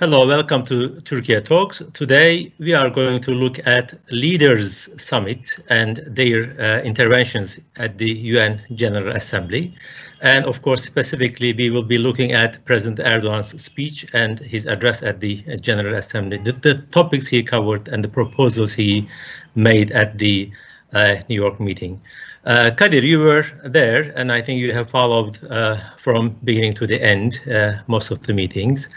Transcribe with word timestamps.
Hello, 0.00 0.24
welcome 0.24 0.64
to 0.66 1.00
Turkey 1.00 1.40
Talks. 1.40 1.82
Today 1.92 2.52
we 2.60 2.72
are 2.72 2.88
going 2.88 3.20
to 3.20 3.32
look 3.32 3.58
at 3.66 3.94
Leaders 4.12 4.88
Summit 4.96 5.58
and 5.70 5.96
their 6.06 6.54
uh, 6.60 6.82
interventions 6.82 7.58
at 7.74 7.98
the 7.98 8.08
UN 8.08 8.62
General 8.76 9.16
Assembly. 9.16 9.74
And 10.20 10.44
of 10.46 10.62
course, 10.62 10.84
specifically, 10.84 11.52
we 11.52 11.70
will 11.70 11.82
be 11.82 11.98
looking 11.98 12.30
at 12.30 12.64
President 12.64 13.00
Erdogan's 13.00 13.60
speech 13.60 14.06
and 14.14 14.38
his 14.38 14.66
address 14.66 15.02
at 15.02 15.18
the 15.18 15.42
General 15.60 15.96
Assembly, 15.96 16.38
the, 16.38 16.52
the 16.52 16.74
topics 16.74 17.26
he 17.26 17.42
covered 17.42 17.88
and 17.88 18.04
the 18.04 18.08
proposals 18.08 18.74
he 18.74 19.08
made 19.56 19.90
at 19.90 20.16
the 20.16 20.48
uh, 20.92 21.16
New 21.28 21.34
York 21.34 21.58
meeting. 21.58 22.00
Uh, 22.48 22.70
Kadir, 22.70 23.04
you 23.04 23.18
were 23.18 23.44
there, 23.62 24.10
and 24.16 24.32
I 24.32 24.40
think 24.40 24.58
you 24.58 24.72
have 24.72 24.88
followed 24.88 25.36
uh, 25.50 25.76
from 25.98 26.30
beginning 26.44 26.72
to 26.74 26.86
the 26.86 26.98
end 27.02 27.42
uh, 27.46 27.74
most 27.88 28.10
of 28.10 28.22
the 28.22 28.32
meetings. 28.32 28.88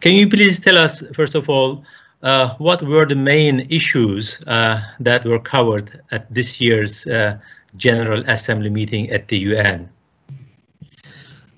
Can 0.00 0.12
you 0.12 0.28
please 0.28 0.60
tell 0.60 0.76
us, 0.76 1.02
first 1.14 1.34
of 1.34 1.48
all, 1.48 1.82
uh, 2.22 2.50
what 2.58 2.82
were 2.82 3.06
the 3.06 3.16
main 3.16 3.60
issues 3.70 4.44
uh, 4.46 4.82
that 5.00 5.24
were 5.24 5.40
covered 5.40 5.98
at 6.10 6.32
this 6.32 6.60
year's 6.60 7.06
uh, 7.06 7.38
General 7.78 8.22
Assembly 8.28 8.68
meeting 8.68 9.08
at 9.08 9.28
the 9.28 9.38
UN? 9.38 9.88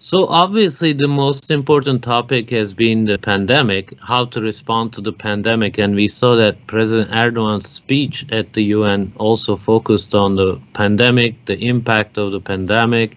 So 0.04 0.26
obviously 0.26 0.92
the 0.92 1.06
most 1.06 1.48
important 1.52 2.02
topic 2.02 2.50
has 2.50 2.74
been 2.74 3.04
the 3.04 3.18
pandemic, 3.18 3.96
how 4.00 4.24
to 4.24 4.40
respond 4.40 4.92
to 4.94 5.00
the 5.00 5.12
pandemic. 5.12 5.78
And 5.78 5.94
we 5.94 6.08
saw 6.08 6.34
that 6.34 6.66
President 6.66 7.12
Erdogan's 7.12 7.68
speech 7.68 8.26
at 8.32 8.52
the 8.52 8.64
UN 8.64 9.12
also 9.16 9.54
focused 9.54 10.12
on 10.12 10.34
the 10.34 10.60
pandemic, 10.74 11.44
the 11.44 11.56
impact 11.56 12.18
of 12.18 12.32
the 12.32 12.40
pandemic, 12.40 13.16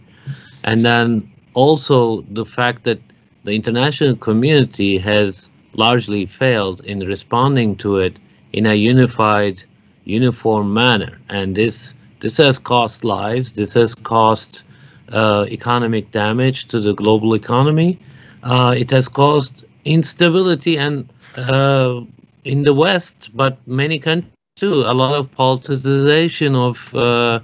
and 0.63 0.85
then 0.85 1.31
also 1.55 2.21
the 2.29 2.45
fact 2.45 2.83
that 2.83 2.99
the 3.45 3.53
international 3.53 4.15
community 4.15 4.99
has 4.99 5.49
largely 5.73 6.27
failed 6.27 6.81
in 6.81 6.99
responding 6.99 7.77
to 7.77 7.97
it 7.97 8.15
in 8.53 8.67
a 8.67 8.75
unified, 8.75 9.63
uniform 10.03 10.71
manner. 10.71 11.17
And 11.29 11.55
this 11.55 11.95
this 12.19 12.37
has 12.37 12.59
cost 12.59 13.03
lives, 13.03 13.53
this 13.53 13.73
has 13.73 13.95
cost 13.95 14.63
uh, 15.11 15.45
economic 15.49 16.11
damage 16.11 16.65
to 16.67 16.79
the 16.79 16.93
global 16.93 17.33
economy. 17.33 17.99
Uh, 18.43 18.73
it 18.77 18.89
has 18.91 19.07
caused 19.07 19.65
instability 19.85 20.77
and 20.77 21.09
uh, 21.37 22.01
in 22.43 22.63
the 22.63 22.73
West, 22.73 23.31
but 23.35 23.57
many 23.67 23.99
countries 23.99 24.31
too, 24.55 24.81
a 24.85 24.93
lot 24.93 25.13
of 25.13 25.29
politicization 25.35 26.55
of 26.55 26.95
uh, 26.95 27.39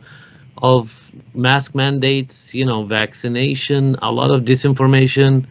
of 0.62 1.12
mask 1.34 1.76
mandates, 1.76 2.54
you 2.54 2.66
know, 2.66 2.84
vaccination, 2.84 3.96
a 4.02 4.12
lot 4.12 4.32
of 4.32 4.44
disinformation. 4.44 5.46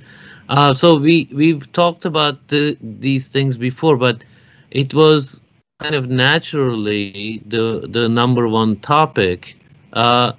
Uh, 0.48 0.72
so 0.72 0.96
we 0.96 1.28
we've 1.32 1.70
talked 1.72 2.04
about 2.06 2.48
the, 2.48 2.76
these 2.80 3.28
things 3.28 3.58
before, 3.58 3.96
but 3.96 4.22
it 4.70 4.94
was 4.94 5.40
kind 5.80 5.94
of 5.94 6.08
naturally 6.08 7.42
the 7.46 7.86
the 7.88 8.08
number 8.08 8.48
one 8.48 8.76
topic. 8.76 9.56
Uh, 9.92 10.32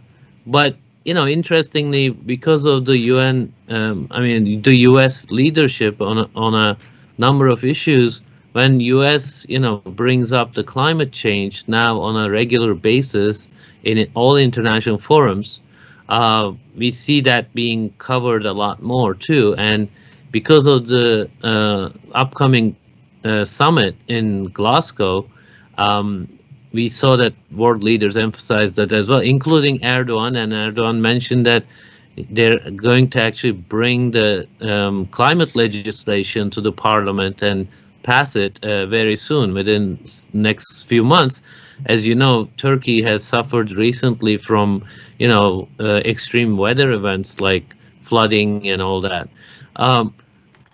but 0.48 0.76
you 1.04 1.14
know, 1.14 1.28
interestingly, 1.28 2.10
because 2.10 2.66
of 2.66 2.86
the 2.86 2.98
UN, 2.98 3.54
um, 3.70 4.08
I 4.12 4.22
mean, 4.22 4.62
the 4.62 4.80
US 4.82 5.30
leadership 5.32 6.02
on 6.02 6.20
a, 6.20 6.30
on 6.36 6.54
a 6.54 6.78
number 7.18 7.48
of 7.48 7.64
issues, 7.64 8.22
when 8.54 8.80
US, 8.82 9.46
you 9.50 9.60
know, 9.60 9.78
brings 9.78 10.34
up 10.34 10.54
the 10.54 10.64
climate 10.64 11.12
change 11.12 11.64
now 11.68 12.00
on 12.00 12.16
a 12.24 12.30
regular 12.30 12.74
basis 12.74 13.48
in 13.84 14.10
all 14.14 14.38
international 14.38 14.98
forums, 14.98 15.60
uh, 16.10 16.52
we 16.78 16.92
see 16.92 17.22
that 17.22 17.54
being 17.54 17.92
covered 17.98 18.46
a 18.46 18.54
lot 18.54 18.82
more 18.82 19.14
too. 19.14 19.56
And 19.58 19.88
because 20.32 20.68
of 20.68 20.88
the 20.88 21.30
uh, 21.44 21.90
upcoming 22.14 22.76
uh, 23.24 23.46
summit 23.46 23.96
in 24.08 24.46
Glasgow, 24.46 25.26
um, 25.78 26.28
we 26.74 26.88
saw 26.88 27.16
that 27.18 27.34
world 27.52 27.84
leaders 27.84 28.18
emphasized 28.18 28.76
that 28.76 28.94
as 28.94 29.10
well, 29.10 29.20
including 29.20 29.80
Erdogan. 29.80 30.38
And 30.38 30.54
Erdogan 30.54 31.00
mentioned 31.00 31.46
that 31.46 31.66
they're 32.30 32.60
going 32.72 33.10
to 33.10 33.22
actually 33.22 33.52
bring 33.52 34.12
the 34.12 34.48
um, 34.62 35.06
climate 35.08 35.56
legislation 35.56 36.50
to 36.52 36.62
the 36.62 36.72
parliament 36.72 37.42
and 37.42 37.68
pass 38.04 38.36
it 38.36 38.64
uh, 38.64 38.86
very 38.88 39.16
soon, 39.16 39.54
within 39.54 40.00
next 40.34 40.84
few 40.84 41.04
months. 41.04 41.42
As 41.86 42.06
you 42.06 42.16
know, 42.16 42.50
Turkey 42.58 43.02
has 43.04 43.24
suffered 43.24 43.72
recently 43.72 44.38
from, 44.38 44.84
you 45.20 45.28
know, 45.28 45.68
uh, 45.80 46.02
extreme 46.06 46.58
weather 46.58 46.92
events 46.92 47.42
like 47.42 47.76
flooding 48.04 48.68
and 48.68 48.82
all 48.82 49.02
that. 49.02 49.30
Um, 49.76 50.14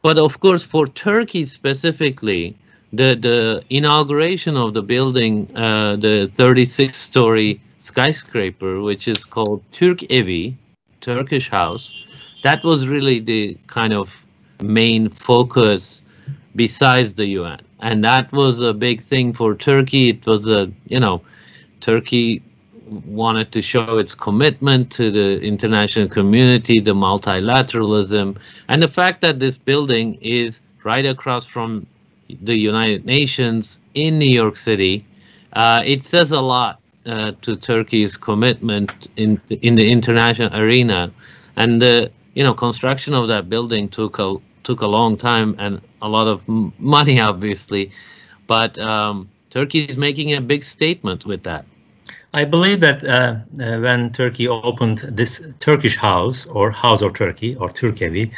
but 0.02 0.18
of 0.18 0.40
course, 0.40 0.64
for 0.64 0.88
Turkey 0.88 1.46
specifically, 1.46 2.56
the 2.94 3.16
the 3.16 3.64
inauguration 3.70 4.56
of 4.56 4.74
the 4.74 4.82
building, 4.82 5.50
uh, 5.56 5.96
the 5.98 6.30
36-story 6.34 7.60
skyscraper, 7.80 8.82
which 8.82 9.08
is 9.08 9.26
called 9.26 9.62
Türk 9.72 10.00
Evi, 10.10 10.56
Turkish 11.02 11.50
house, 11.50 11.94
that 12.44 12.64
was 12.64 12.88
really 12.88 13.20
the 13.20 13.58
kind 13.68 13.94
of 13.94 14.26
main 14.62 15.10
focus 15.10 16.02
besides 16.56 17.14
the 17.14 17.26
UN, 17.26 17.62
and 17.82 18.04
that 18.04 18.32
was 18.32 18.62
a 18.62 18.74
big 18.74 19.02
thing 19.02 19.34
for 19.34 19.54
Turkey. 19.54 20.10
It 20.10 20.26
was 20.26 20.50
a 20.50 20.72
you 20.88 21.00
know, 21.00 21.22
Turkey 21.82 22.42
wanted 23.06 23.52
to 23.52 23.62
show 23.62 23.98
its 23.98 24.16
commitment 24.16 24.90
to 24.94 25.12
the 25.12 25.42
international 25.42 26.08
community, 26.08 26.80
the 26.80 26.94
multilateralism, 26.94 28.38
and 28.70 28.82
the 28.82 28.88
fact 28.88 29.20
that 29.22 29.40
this 29.40 29.58
building 29.58 30.16
is 30.22 30.62
right 30.84 31.06
across 31.06 31.46
from 31.46 31.86
the 32.42 32.56
United 32.56 33.06
Nations 33.06 33.80
in 33.94 34.20
New 34.20 34.30
York 34.30 34.58
City, 34.58 35.06
uh, 35.54 35.82
it 35.86 36.04
says 36.04 36.32
a 36.32 36.42
lot 36.42 36.80
uh, 37.06 37.32
to 37.42 37.56
Turkey's 37.56 38.18
commitment 38.18 39.08
in 39.16 39.40
in 39.50 39.76
the 39.76 39.90
international 39.90 40.54
arena, 40.56 41.12
and 41.56 41.82
the 41.82 42.12
you 42.34 42.44
know 42.44 42.54
construction 42.54 43.14
of 43.14 43.28
that 43.30 43.50
building 43.50 43.90
took 43.90 44.20
a 44.20 44.36
took 44.64 44.82
a 44.82 44.88
long 44.88 45.16
time 45.16 45.56
and 45.60 45.82
a 46.02 46.10
lot 46.10 46.28
of 46.28 46.42
money, 46.80 47.20
obviously, 47.32 47.92
but 48.46 48.78
um, 48.80 49.30
Turkey 49.50 49.86
is 49.86 49.98
making 49.98 50.34
a 50.34 50.42
big 50.42 50.64
statement 50.64 51.26
with 51.26 51.44
that. 51.44 51.66
I 52.34 52.44
believe 52.46 52.82
that 52.82 53.04
uh, 53.04 53.38
uh, 53.60 53.80
when 53.80 54.12
Turkey 54.12 54.48
opened 54.48 55.00
this 55.00 55.54
Turkish 55.60 55.96
house 55.96 56.46
or 56.46 56.72
House 56.72 57.02
of 57.02 57.14
Turkey 57.14 57.56
or 57.56 57.70
Turkevi, 57.70 58.32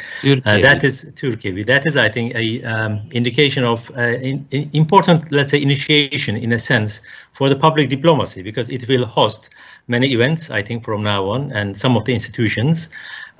uh, 0.44 0.58
that 0.58 0.84
is 0.84 1.12
Turkevi. 1.16 1.66
That 1.66 1.86
is, 1.86 1.96
I 1.96 2.08
think, 2.08 2.34
a 2.34 2.62
um, 2.62 3.00
indication 3.10 3.64
of 3.64 3.90
uh, 3.96 4.00
in, 4.00 4.46
in 4.52 4.70
important, 4.72 5.30
let's 5.32 5.50
say, 5.50 5.60
initiation 5.60 6.36
in 6.36 6.52
a 6.52 6.58
sense 6.58 7.02
for 7.32 7.48
the 7.48 7.56
public 7.56 7.88
diplomacy 7.88 8.42
because 8.42 8.68
it 8.68 8.86
will 8.88 9.06
host 9.06 9.50
many 9.88 10.12
events, 10.12 10.50
I 10.50 10.62
think, 10.62 10.84
from 10.84 11.02
now 11.02 11.28
on, 11.28 11.50
and 11.52 11.76
some 11.76 11.96
of 11.96 12.04
the 12.04 12.14
institutions. 12.14 12.90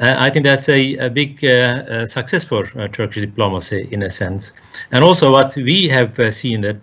Uh, 0.01 0.17
I 0.19 0.31
think 0.31 0.45
that's 0.45 0.67
a, 0.69 0.97
a 0.97 1.11
big 1.11 1.45
uh, 1.45 1.49
uh, 1.49 2.07
success 2.07 2.43
for 2.43 2.65
Turkish 2.89 3.23
diplomacy 3.23 3.87
in 3.91 4.03
a 4.03 4.09
sense. 4.09 4.53
And 4.93 5.05
also 5.05 5.31
what 5.31 5.55
we 5.57 5.89
have 5.89 6.17
seen 6.35 6.63
that 6.63 6.81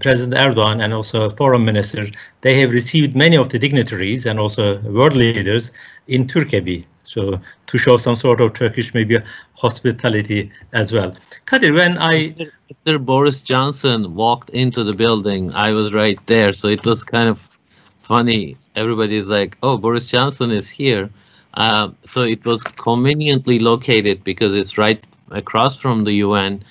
President 0.00 0.34
Erdogan 0.34 0.82
and 0.82 0.92
also 0.92 1.30
foreign 1.30 1.64
minister, 1.64 2.06
they 2.40 2.58
have 2.60 2.72
received 2.72 3.14
many 3.14 3.36
of 3.36 3.50
the 3.50 3.58
dignitaries 3.60 4.26
and 4.26 4.40
also 4.40 4.80
world 4.80 5.14
leaders 5.14 5.70
in 6.08 6.26
Turkey. 6.26 6.86
So 7.04 7.40
to 7.66 7.78
show 7.78 7.96
some 7.98 8.16
sort 8.16 8.40
of 8.40 8.54
Turkish 8.54 8.92
maybe 8.92 9.18
hospitality 9.54 10.50
as 10.72 10.92
well. 10.92 11.14
Kadir, 11.44 11.72
when 11.72 11.96
I... 11.98 12.34
Mr. 12.72 12.98
Boris 12.98 13.38
Johnson 13.38 14.16
walked 14.16 14.50
into 14.50 14.82
the 14.82 14.92
building, 14.92 15.52
I 15.54 15.70
was 15.70 15.92
right 15.92 16.18
there. 16.26 16.52
So 16.52 16.66
it 16.66 16.84
was 16.84 17.04
kind 17.04 17.28
of 17.28 17.58
funny. 18.02 18.56
Everybody's 18.74 19.28
like, 19.28 19.56
oh, 19.62 19.78
Boris 19.78 20.06
Johnson 20.06 20.50
is 20.50 20.68
here. 20.68 21.08
Uh, 21.56 21.90
so 22.04 22.22
it 22.22 22.44
was 22.44 22.62
conveniently 22.62 23.58
located 23.58 24.22
because 24.24 24.54
it's 24.54 24.76
right 24.76 25.02
across 25.30 25.76
from 25.76 26.04
the 26.04 26.12
UN. 26.12 26.62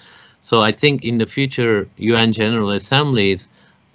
So 0.42 0.62
I 0.62 0.72
think 0.72 1.04
in 1.04 1.18
the 1.18 1.26
future 1.26 1.90
UN 1.98 2.32
General 2.32 2.72
Assemblies, 2.72 3.48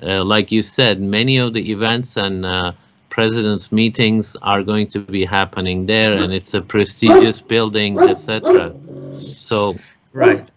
uh, 0.03 0.25
like 0.25 0.51
you 0.51 0.63
said, 0.63 1.01
many 1.01 1.37
of 1.37 1.53
the 1.53 1.71
events 1.71 2.17
and 2.17 2.45
uh, 2.45 2.73
presidents' 3.09 3.71
meetings 3.71 4.35
are 4.43 4.63
going 4.63 4.89
to 4.89 4.99
be 4.99 5.25
happening 5.25 5.87
there, 5.87 6.13
and 6.13 6.33
it's 6.33 6.55
a 6.55 6.63
prestigious 6.63 7.41
building, 7.41 7.99
etc. 7.99 8.75
So 9.19 9.77
right. 10.13 10.49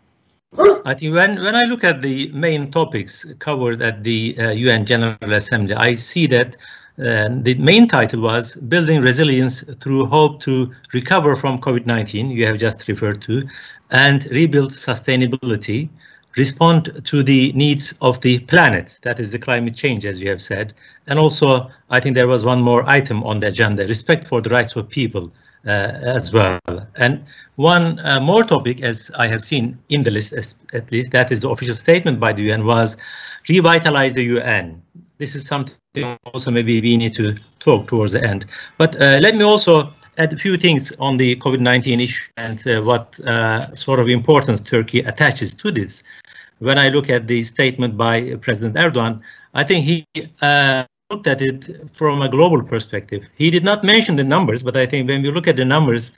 I 0.85 0.94
think 0.94 1.15
when, 1.15 1.41
when 1.41 1.56
I 1.56 1.63
look 1.63 1.83
at 1.83 2.01
the 2.01 2.31
main 2.31 2.69
topics 2.69 3.25
covered 3.39 3.81
at 3.81 4.03
the 4.03 4.35
uh, 4.38 4.50
UN 4.51 4.85
General 4.85 5.33
Assembly, 5.33 5.75
I 5.75 5.95
see 5.95 6.27
that 6.27 6.57
uh, 7.00 7.30
the 7.42 7.56
main 7.56 7.88
title 7.88 8.22
was 8.22 8.56
Building 8.56 9.01
Resilience 9.01 9.63
Through 9.80 10.06
Hope 10.06 10.40
to 10.42 10.72
Recover 10.94 11.36
from 11.36 11.60
COVID-19, 11.60 12.31
you 12.31 12.45
have 12.45 12.57
just 12.57 12.88
referred 12.88 13.22
to, 13.24 13.42
and 13.90 14.30
Rebuild 14.31 14.72
Sustainability, 14.72 15.90
respond 16.38 17.04
to 17.06 17.24
the 17.24 17.51
needs 17.54 17.94
of 18.01 18.22
the 18.22 18.40
planet, 18.40 19.00
that 19.01 19.19
is 19.19 19.31
the 19.31 19.40
climate 19.40 19.75
change, 19.75 20.06
as 20.06 20.22
you 20.22 20.30
have 20.30 20.42
said. 20.42 20.74
And 21.07 21.18
also, 21.18 21.69
I 21.90 22.00
think 22.00 22.16
there 22.16 22.28
was 22.28 22.45
one 22.45 22.62
more 22.62 22.88
item 22.88 23.24
on 23.24 23.40
the 23.40 23.48
agenda, 23.48 23.86
respect 23.86 24.28
for 24.28 24.42
the 24.42 24.50
rights 24.50 24.75
of 24.75 24.88
people 24.90 25.31
as 25.66 26.34
well. 26.34 26.60
And 26.95 27.24
one 27.56 28.00
more 28.24 28.44
topic, 28.44 28.81
as 28.81 29.12
I 29.18 29.28
have 29.28 29.44
seen 29.44 29.80
in 29.90 30.04
the 30.04 30.12
list, 30.12 30.34
at 30.74 30.92
least 30.92 31.12
that 31.12 31.31
is 31.31 31.40
the 31.42 31.50
official 31.50 31.75
statement 31.75 32.19
by 32.19 32.34
the 32.34 32.51
UN, 32.51 32.66
was 32.66 32.98
revitalize 33.48 34.13
the 34.13 34.24
UN. 34.24 34.81
This 35.18 35.36
is 35.36 35.45
something 35.45 35.75
also 36.01 36.51
maybe 36.51 36.81
we 36.81 36.98
need 36.98 37.13
to 37.13 37.36
talk 37.60 37.88
towards 37.88 38.13
the 38.13 38.24
end. 38.24 38.45
But 38.78 38.95
uh, 38.95 39.19
let 39.22 39.36
me 39.36 39.44
also 39.44 39.94
add 40.18 40.34
a 40.34 40.38
few 40.38 40.57
things 40.57 40.92
on 41.00 41.18
the 41.18 41.36
COVID-19 41.38 42.04
issue 42.04 42.31
and 42.38 42.68
uh, 42.68 42.81
what 42.81 43.19
uh, 43.22 43.74
sort 43.74 44.00
of 44.00 44.10
importance 44.10 44.62
Turkey 44.62 45.00
attaches 45.00 45.54
to 45.56 45.72
this. 45.72 46.04
When 46.60 46.78
I 46.78 46.90
look 46.90 47.10
at 47.10 47.28
the 47.28 47.44
statement 47.44 47.98
by 47.98 48.36
President 48.36 48.75
Erdogan, 48.78 49.22
I 49.54 49.63
think 49.63 49.86
he 49.86 50.06
uh, 50.42 50.86
looked 51.10 51.28
at 51.28 51.42
it 51.42 51.69
from 51.94 52.22
a 52.22 52.30
global 52.30 52.63
perspective. 52.63 53.28
He 53.36 53.51
did 53.51 53.63
not 53.63 53.84
mention 53.84 54.16
the 54.16 54.24
numbers, 54.24 54.63
but 54.63 54.78
I 54.78 54.86
think 54.86 55.07
when 55.10 55.22
we 55.22 55.31
look 55.31 55.48
at 55.48 55.57
the 55.57 55.66
numbers, 55.66 56.12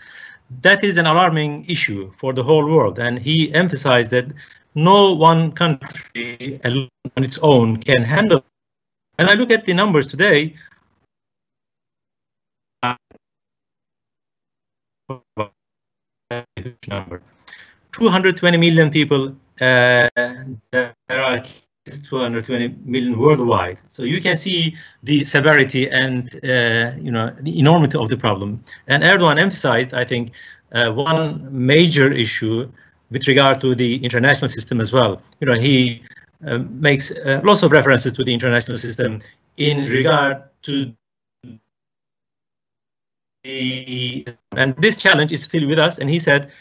that 0.62 0.84
is 0.84 0.98
an 0.98 1.06
alarming 1.06 1.66
issue 1.66 2.12
for 2.16 2.32
the 2.34 2.44
whole 2.44 2.66
world. 2.66 3.00
And 3.00 3.18
he 3.18 3.54
emphasized 3.54 4.12
that 4.12 4.28
no 4.76 5.14
one 5.14 5.52
country 5.52 6.60
on 6.64 7.24
its 7.24 7.40
own 7.40 7.78
can 7.78 8.04
handle. 8.04 8.44
And 9.18 9.30
I 9.30 9.34
look 9.34 9.52
at 9.52 9.66
the 9.66 9.74
numbers 9.74 10.08
today. 10.08 10.56
Huge 16.58 16.88
number. 16.88 17.22
220 17.92 18.58
million 18.58 18.90
people. 18.92 19.36
Uh, 19.62 20.10
there 20.72 20.94
are 21.10 21.44
220 21.86 22.76
million 22.84 23.18
worldwide. 23.18 23.80
So 23.88 24.04
you 24.04 24.22
can 24.22 24.36
see 24.36 24.76
the 25.04 25.24
severity 25.24 25.90
and 25.90 26.30
uh, 26.44 26.92
you 26.98 27.12
know 27.12 27.30
the 27.42 27.58
enormity 27.58 27.98
of 27.98 28.10
the 28.10 28.18
problem. 28.18 28.62
And 28.88 29.04
Erdogan 29.04 29.40
emphasized, 29.40 29.94
I 29.94 30.04
think, 30.04 30.32
uh, 30.74 30.92
one 30.92 31.48
major 31.52 32.12
issue 32.12 32.70
with 33.12 33.28
regard 33.28 33.62
to 33.62 33.76
the 33.76 34.04
international 34.04 34.50
system 34.50 34.82
as 34.82 34.92
well. 34.92 35.22
You 35.40 35.48
know, 35.48 35.54
he 35.54 36.04
uh, 36.46 36.58
makes 36.58 37.12
uh, 37.12 37.42
lots 37.44 37.64
of 37.64 37.72
references 37.72 38.14
to 38.14 38.24
the 38.24 38.34
international 38.34 38.78
system 38.78 39.20
in 39.58 39.90
regard 39.90 40.44
to 40.64 40.94
the, 43.44 44.26
and 44.58 44.76
this 44.78 45.02
challenge 45.02 45.32
is 45.32 45.44
still 45.44 45.68
with 45.68 45.80
us. 45.80 46.00
And 46.00 46.10
he 46.10 46.20
said 46.20 46.52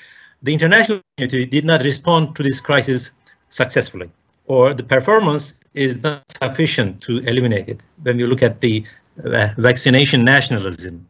the 0.42 0.52
international 0.52 1.00
community 1.16 1.46
did 1.46 1.64
not 1.64 1.82
respond 1.82 2.36
to 2.36 2.42
this 2.42 2.60
crisis 2.60 3.12
successfully, 3.48 4.10
or 4.46 4.74
the 4.74 4.82
performance 4.82 5.60
is 5.74 6.02
not 6.02 6.22
sufficient 6.40 7.00
to 7.02 7.18
eliminate 7.20 7.68
it. 7.68 7.84
When 8.02 8.16
we 8.16 8.26
look 8.26 8.42
at 8.42 8.60
the 8.60 8.84
uh, 9.24 9.48
vaccination 9.56 10.24
nationalism, 10.24 11.06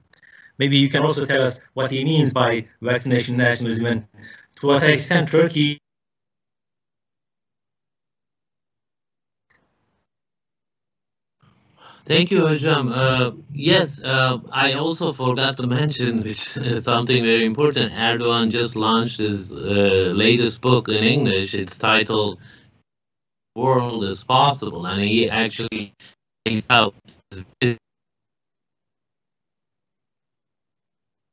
maybe 0.59 0.77
you 0.79 0.89
can 0.89 1.03
also 1.03 1.27
tell 1.27 1.43
us 1.43 1.61
what 1.75 1.91
he 1.91 2.05
means 2.05 2.33
by 2.33 2.67
vaccination 2.81 3.37
nationalism 3.37 3.87
and 3.87 4.07
to 4.57 4.67
what 4.69 4.83
extent 4.83 5.29
Turkey 5.29 5.81
Thank 12.05 12.31
you, 12.31 12.41
Hojam. 12.41 12.93
Uh, 12.95 13.33
yes, 13.53 14.05
uh, 14.05 14.39
I 14.53 14.75
also 14.75 15.13
forgot 15.13 15.57
to 15.57 15.67
mention, 15.67 16.23
which 16.23 16.57
is 16.59 16.85
something 16.85 17.23
very 17.25 17.47
important. 17.47 17.93
Erdogan 17.93 18.51
just 18.51 18.77
launched 18.77 19.19
his 19.19 19.57
uh, 19.57 20.13
latest 20.15 20.61
book 20.61 20.89
in 20.89 21.03
English. 21.03 21.55
It's 21.55 21.79
titled 21.79 22.41
"World 23.57 24.05
is 24.05 24.23
Possible," 24.23 24.85
and 24.87 25.01
he 25.03 25.31
actually 25.31 25.95
thinks 26.45 26.67
out. 26.69 26.95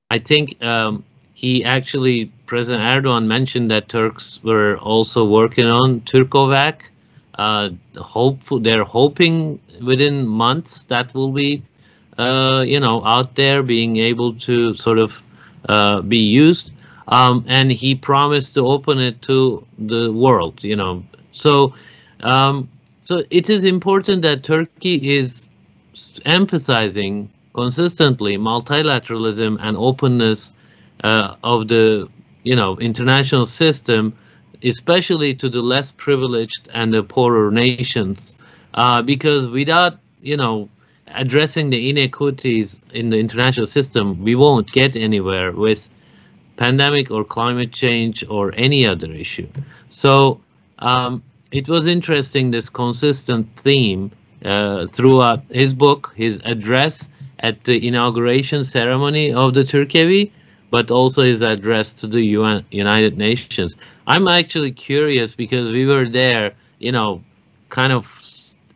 I 0.09 0.19
think 0.19 0.61
um, 0.63 1.03
he 1.33 1.63
actually, 1.65 2.31
President 2.45 2.83
Erdogan 2.83 3.25
mentioned 3.25 3.71
that 3.71 3.89
Turks 3.89 4.41
were 4.43 4.77
also 4.77 5.25
working 5.25 5.65
on 5.65 6.01
Turkovac. 6.01 6.90
Uh, 7.35 7.69
hopeful, 7.97 8.59
they're 8.59 8.83
hoping 8.83 9.59
within 9.81 10.27
months 10.27 10.83
that 10.85 11.13
will 11.13 11.31
be, 11.31 11.63
uh, 12.17 12.63
you 12.67 12.79
know, 12.79 13.03
out 13.05 13.35
there 13.35 13.63
being 13.63 13.97
able 13.97 14.33
to 14.35 14.73
sort 14.75 14.99
of 14.99 15.21
uh, 15.69 16.01
be 16.01 16.17
used. 16.17 16.71
Um, 17.07 17.45
and 17.47 17.71
he 17.71 17.95
promised 17.95 18.53
to 18.55 18.67
open 18.67 18.99
it 18.99 19.21
to 19.23 19.65
the 19.77 20.11
world, 20.11 20.63
you 20.63 20.75
know. 20.75 21.03
So, 21.31 21.73
um, 22.21 22.69
so 23.01 23.23
it 23.29 23.49
is 23.49 23.65
important 23.65 24.21
that 24.21 24.43
Turkey 24.43 25.17
is 25.17 25.49
emphasizing 26.25 27.29
consistently 27.53 28.37
multilateralism 28.37 29.57
and 29.61 29.75
openness 29.77 30.53
uh, 31.03 31.35
of 31.43 31.67
the 31.67 32.07
you 32.43 32.55
know 32.55 32.77
international 32.77 33.45
system, 33.45 34.15
especially 34.63 35.35
to 35.35 35.49
the 35.49 35.61
less 35.61 35.91
privileged 35.91 36.69
and 36.73 36.93
the 36.93 37.03
poorer 37.03 37.51
nations, 37.51 38.35
uh, 38.73 39.01
because 39.01 39.47
without 39.47 39.99
you 40.21 40.37
know 40.37 40.69
addressing 41.07 41.69
the 41.69 41.89
inequities 41.89 42.79
in 42.93 43.09
the 43.09 43.17
international 43.17 43.65
system, 43.65 44.23
we 44.23 44.35
won't 44.35 44.71
get 44.71 44.95
anywhere 44.95 45.51
with 45.51 45.89
pandemic 46.57 47.11
or 47.11 47.23
climate 47.23 47.71
change 47.71 48.23
or 48.29 48.53
any 48.55 48.85
other 48.85 49.11
issue. 49.11 49.47
So 49.89 50.41
um, 50.79 51.23
it 51.51 51.67
was 51.67 51.87
interesting 51.87 52.51
this 52.51 52.69
consistent 52.69 53.55
theme 53.57 54.11
uh, 54.43 54.87
throughout 54.87 55.43
his 55.49 55.73
book, 55.73 56.13
his 56.15 56.39
address 56.45 57.09
at 57.39 57.63
the 57.63 57.87
inauguration 57.87 58.63
ceremony 58.63 59.33
of 59.33 59.53
the 59.53 59.61
Turkevi, 59.61 60.31
but 60.69 60.91
also 60.91 61.23
his 61.23 61.41
address 61.41 61.93
to 62.01 62.07
the 62.07 62.21
UN, 62.21 62.65
United 62.71 63.17
Nations. 63.17 63.75
I'm 64.07 64.27
actually 64.27 64.71
curious 64.71 65.35
because 65.35 65.71
we 65.71 65.85
were 65.85 66.07
there, 66.07 66.53
you 66.79 66.91
know, 66.91 67.23
kind 67.69 67.93
of, 67.93 68.05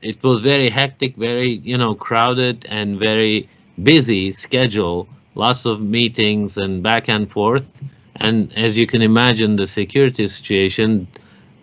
it 0.02 0.24
was 0.24 0.42
very 0.42 0.70
hectic, 0.70 1.16
very, 1.16 1.52
you 1.52 1.78
know, 1.78 1.96
crowded 1.96 2.66
and 2.70 3.00
very 3.00 3.50
busy 3.82 4.32
schedule, 4.32 5.08
lots 5.34 5.66
of 5.66 5.82
meetings 5.82 6.58
and 6.58 6.84
back 6.84 7.10
and 7.10 7.30
forth. 7.30 7.82
And 8.18 8.54
as 8.56 8.78
you 8.78 8.88
can 8.88 9.02
imagine, 9.02 9.56
the 9.56 9.68
security 9.68 10.28
situation, 10.28 11.08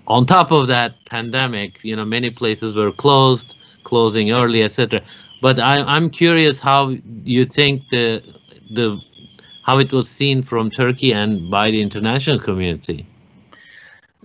on 0.06 0.26
top 0.26 0.50
of 0.50 0.66
that 0.66 1.04
pandemic, 1.06 1.82
you 1.84 1.96
know, 1.96 2.04
many 2.04 2.30
places 2.30 2.74
were 2.74 2.90
closed, 2.90 3.56
closing 3.84 4.32
early, 4.32 4.62
etc. 4.62 5.00
But 5.40 5.58
I, 5.58 5.80
I'm 5.80 6.10
curious 6.10 6.60
how 6.60 6.96
you 7.24 7.44
think 7.44 7.88
the 7.88 8.22
the 8.70 9.00
how 9.62 9.78
it 9.78 9.92
was 9.92 10.08
seen 10.08 10.42
from 10.42 10.70
Turkey 10.70 11.12
and 11.12 11.50
by 11.50 11.70
the 11.70 11.80
international 11.80 12.38
community? 12.38 13.06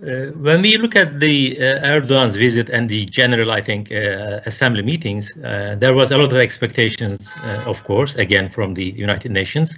Uh, 0.00 0.26
when 0.36 0.62
we 0.62 0.78
look 0.78 0.94
at 0.94 1.18
the 1.18 1.58
uh, 1.58 1.84
Erdogan's 1.84 2.36
visit 2.36 2.68
and 2.68 2.88
the 2.88 3.04
general, 3.06 3.50
I 3.50 3.60
think, 3.60 3.90
uh, 3.90 4.38
assembly 4.46 4.82
meetings, 4.82 5.36
uh, 5.38 5.74
there 5.76 5.92
was 5.92 6.12
a 6.12 6.18
lot 6.18 6.30
of 6.30 6.36
expectations, 6.36 7.34
uh, 7.42 7.64
of 7.66 7.82
course, 7.82 8.14
again 8.14 8.48
from 8.48 8.74
the 8.74 8.90
United 8.96 9.32
Nations, 9.32 9.76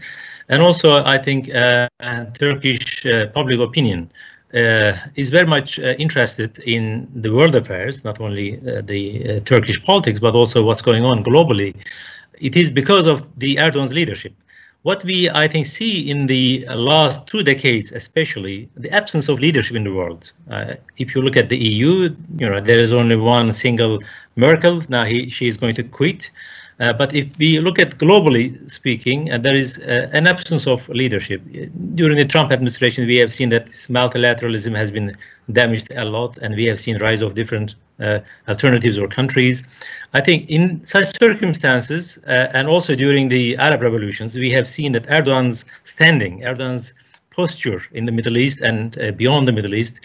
and 0.51 0.61
also 0.61 1.03
I 1.05 1.17
think 1.17 1.49
uh, 1.55 1.89
Turkish 2.39 3.07
public 3.33 3.61
opinion 3.61 4.11
is 4.53 5.31
very 5.31 5.47
much 5.47 5.79
interested 5.79 6.59
in 6.67 7.09
the 7.15 7.33
world 7.33 7.55
affairs, 7.55 8.05
not 8.05 8.21
only 8.21 8.57
the 8.57 9.41
Turkish 9.47 9.83
politics, 9.83 10.21
but 10.21 10.35
also 10.35 10.63
what's 10.65 10.83
going 10.83 11.05
on 11.05 11.25
globally. 11.25 11.75
It 12.41 12.57
is 12.57 12.71
because 12.71 13.07
of 13.07 13.27
the 13.39 13.57
Erdogan's 13.57 13.95
leadership 13.95 14.35
what 14.83 15.05
we, 15.05 15.29
I 15.29 15.47
think, 15.47 15.67
see 15.67 16.11
in 16.11 16.27
the 16.27 16.67
last 16.71 17.27
two 17.27 17.43
decades, 17.43 17.93
especially 17.93 18.69
the 18.77 18.91
absence 18.91 19.29
of 19.29 19.39
leadership 19.39 19.77
in 19.77 19.85
the 19.85 19.93
world. 19.93 20.33
Uh, 20.51 20.75
if 20.97 21.15
you 21.15 21.23
look 21.23 21.37
at 21.37 21.51
the 21.51 21.59
EU, 21.59 22.15
you 22.39 22.49
know, 22.49 22.61
there 22.61 22.79
is 22.79 22.93
only 22.93 23.17
one 23.17 23.53
single 23.53 23.99
Merkel. 24.37 24.83
Now 24.89 25.05
he, 25.05 25.29
she 25.29 25.47
is 25.49 25.57
going 25.57 25.75
to 25.75 25.83
quit. 25.83 26.31
Uh, 26.81 26.95
but 26.95 27.15
if 27.15 27.37
we 27.39 27.61
look 27.61 27.79
at 27.79 27.99
globally 27.99 28.69
speaking, 28.71 29.31
uh, 29.31 29.37
there 29.37 29.57
is 29.57 29.79
uh, 29.81 30.09
an 30.13 30.27
absence 30.27 30.67
of 30.67 30.89
leadership. 30.89 31.43
During 31.95 32.17
the 32.17 32.25
Trump 32.25 32.51
administration, 32.51 33.07
we 33.07 33.17
have 33.17 33.31
seen 33.31 33.51
that 33.51 33.67
multilateralism 33.67 34.75
has 34.75 34.91
been 34.91 35.15
damaged 35.53 35.93
a 35.95 36.07
lot, 36.07 36.39
and 36.39 36.55
we 36.57 36.65
have 36.65 36.79
seen 36.79 36.97
rise 36.99 37.21
of 37.21 37.35
different 37.35 37.75
uh, 38.01 38.21
alternatives 38.49 38.99
or 38.99 39.09
countries. 39.09 39.63
I 40.15 40.23
think 40.23 40.49
in 40.49 40.83
such 40.85 41.19
circumstances, 41.19 42.19
uh, 42.27 42.51
and 42.55 42.67
also 42.67 42.97
during 42.97 43.29
the 43.29 43.59
Arab 43.59 43.83
revolutions, 43.83 44.35
we 44.35 44.51
have 44.51 44.67
seen 44.67 44.93
that 44.93 45.07
Erdogan's 45.07 45.67
standing, 45.85 46.41
Erdogan's 46.45 46.95
posture 47.31 47.83
in 47.93 48.07
the 48.07 48.13
Middle 48.13 48.39
East 48.39 48.63
and 48.63 48.99
uh, 48.99 49.13
beyond 49.13 49.47
the 49.47 49.53
Middle 49.53 49.75
East 49.75 50.01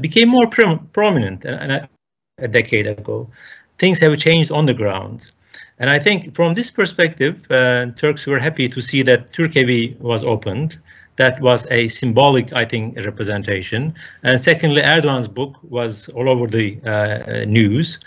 became 0.00 0.28
more 0.28 0.48
prominent 0.48 1.44
a, 1.44 1.88
a 2.38 2.48
decade 2.48 2.86
ago. 2.86 3.28
Things 3.78 4.00
have 4.00 4.16
changed 4.18 4.50
on 4.50 4.66
the 4.66 4.74
ground. 4.74 5.30
And 5.78 5.90
I 5.90 5.98
think 5.98 6.34
from 6.34 6.54
this 6.54 6.70
perspective, 6.70 7.34
uh, 7.50 7.86
Turks 7.96 8.26
were 8.26 8.38
happy 8.38 8.68
to 8.68 8.80
see 8.80 9.02
that 9.02 9.32
Turkevi 9.32 9.98
was 10.00 10.22
opened. 10.22 10.78
That 11.16 11.40
was 11.40 11.66
a 11.70 11.88
symbolic, 11.88 12.52
I 12.52 12.64
think, 12.64 12.96
representation. 12.96 13.94
And 14.22 14.40
secondly, 14.40 14.82
Erdogan's 14.82 15.28
book 15.28 15.58
was 15.62 16.08
all 16.10 16.28
over 16.28 16.46
the 16.46 16.78
uh, 16.84 17.44
news. 17.44 17.98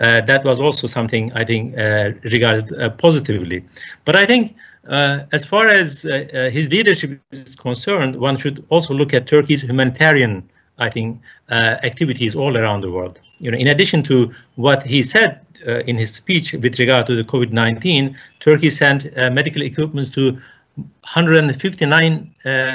Uh, 0.00 0.22
that 0.22 0.44
was 0.44 0.58
also 0.58 0.86
something 0.86 1.30
I 1.34 1.44
think 1.44 1.76
uh, 1.76 2.12
regarded 2.24 2.72
uh, 2.72 2.90
positively. 2.90 3.64
But 4.06 4.16
I 4.16 4.24
think 4.24 4.56
uh, 4.88 5.20
as 5.32 5.44
far 5.44 5.68
as 5.68 6.02
his 6.02 6.70
leadership 6.70 7.20
is 7.32 7.54
concerned, 7.54 8.16
one 8.16 8.36
should 8.36 8.64
also 8.70 8.94
look 8.94 9.12
at 9.12 9.26
Turkey's 9.26 9.62
humanitarian, 9.62 10.48
I 10.78 10.88
think, 10.88 11.20
uh, 11.50 11.76
activities 11.82 12.34
all 12.34 12.56
around 12.56 12.80
the 12.80 12.90
world. 12.90 13.20
You 13.40 13.50
know, 13.50 13.58
in 13.58 13.66
addition 13.66 14.02
to 14.04 14.34
what 14.56 14.82
he 14.82 15.02
said 15.02 15.44
in 15.66 15.96
his 15.96 16.14
speech 16.14 16.52
with 16.52 16.78
regard 16.78 17.06
to 17.06 17.14
the 17.14 17.24
COVID-19, 17.24 18.14
Turkey 18.40 18.70
sent 18.70 19.06
uh, 19.16 19.30
medical 19.30 19.62
equipment 19.62 20.12
to 20.14 20.32
159 20.76 22.34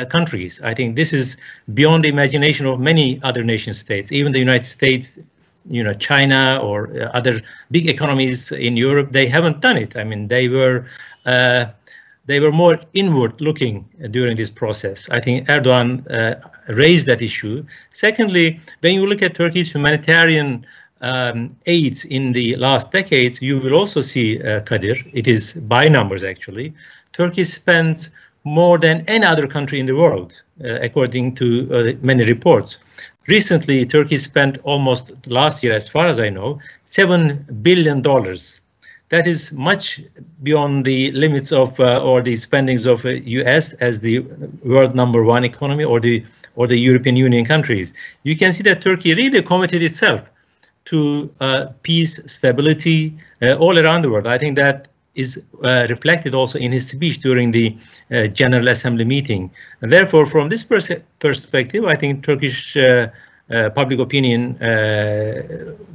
countries. 0.09 0.61
I 0.61 0.73
think 0.73 0.95
this 0.95 1.13
is 1.13 1.37
beyond 1.73 2.03
the 2.03 2.09
imagination 2.09 2.65
of 2.65 2.79
many 2.79 3.19
other 3.23 3.43
nation 3.43 3.73
states. 3.73 4.11
Even 4.11 4.31
the 4.31 4.39
United 4.39 4.65
States 4.65 5.19
you 5.67 5.83
know 5.83 5.93
China 5.93 6.59
or 6.61 6.89
uh, 6.89 7.05
other 7.13 7.41
big 7.71 7.87
economies 7.89 8.51
in 8.51 8.77
Europe 8.77 9.11
they 9.11 9.27
haven't 9.27 9.61
done 9.61 9.77
it 9.77 9.95
I 9.97 10.03
mean 10.03 10.27
they 10.27 10.47
were 10.47 10.85
uh, 11.25 11.65
they 12.25 12.39
were 12.39 12.51
more 12.51 12.79
inward 12.93 13.39
looking 13.39 13.87
during 14.09 14.35
this 14.35 14.49
process. 14.49 15.09
I 15.09 15.19
think 15.19 15.47
Erdogan 15.47 16.09
uh, 16.09 16.35
raised 16.69 17.05
that 17.05 17.21
issue. 17.21 17.63
Secondly, 17.91 18.59
when 18.81 18.95
you 18.95 19.05
look 19.05 19.21
at 19.21 19.35
Turkey's 19.35 19.71
humanitarian 19.71 20.65
um, 21.05 21.55
aids 21.67 22.03
in 22.05 22.31
the 22.31 22.55
last 22.55 22.91
decades, 22.91 23.41
you 23.41 23.59
will 23.59 23.75
also 23.75 24.01
see, 24.01 24.41
uh, 24.41 24.61
Kadir, 24.61 24.97
it 25.13 25.27
is 25.27 25.53
by 25.53 25.87
numbers 25.87 26.23
actually, 26.23 26.73
Turkey 27.13 27.43
spends 27.43 28.09
more 28.43 28.77
than 28.77 29.03
any 29.07 29.25
other 29.25 29.47
country 29.47 29.79
in 29.79 29.85
the 29.85 29.95
world, 29.95 30.41
uh, 30.63 30.79
according 30.81 31.35
to 31.35 31.47
uh, 31.71 31.93
many 32.01 32.25
reports. 32.25 32.79
Recently, 33.27 33.85
Turkey 33.85 34.17
spent 34.17 34.57
almost 34.63 35.27
last 35.27 35.63
year, 35.63 35.73
as 35.73 35.87
far 35.87 36.07
as 36.07 36.19
I 36.19 36.29
know, 36.29 36.59
$7 36.85 37.63
billion 37.63 38.01
that 39.09 39.27
is 39.27 39.53
much 39.53 40.01
beyond 40.41 40.83
the 40.85 41.11
limits 41.11 41.51
of 41.51 41.79
uh, 41.79 42.01
or 42.01 42.23
the 42.23 42.35
spendings 42.35 42.87
of 42.87 43.05
uh, 43.05 43.09
US 43.09 43.73
as 43.73 43.99
the 43.99 44.19
world 44.63 44.95
number 44.95 45.23
one 45.23 45.43
economy 45.43 45.83
or 45.83 45.99
the 45.99 46.25
or 46.55 46.65
the 46.65 46.77
European 46.77 47.15
Union 47.15 47.45
countries. 47.45 47.93
You 48.23 48.35
can 48.35 48.51
see 48.51 48.63
that 48.63 48.81
Turkey 48.81 49.13
really 49.13 49.43
committed 49.43 49.83
itself 49.83 50.31
to 50.85 51.31
uh, 51.39 51.67
peace, 51.83 52.19
stability 52.31 53.15
uh, 53.41 53.55
all 53.55 53.77
around 53.77 54.03
the 54.03 54.09
world. 54.09 54.27
I 54.27 54.37
think 54.37 54.57
that 54.57 54.87
is 55.15 55.41
uh, 55.63 55.87
reflected 55.89 56.35
also 56.35 56.59
in 56.59 56.71
his 56.71 56.89
speech 56.89 57.19
during 57.19 57.51
the 57.51 57.75
uh, 58.11 58.27
General 58.27 58.67
Assembly 58.67 59.05
meeting. 59.05 59.51
And 59.81 59.91
therefore, 59.91 60.25
from 60.25 60.49
this 60.49 60.63
pers 60.63 60.91
perspective, 61.19 61.85
I 61.85 61.95
think 61.95 62.23
Turkish 62.23 62.77
public 63.75 63.99
opinion 63.99 64.57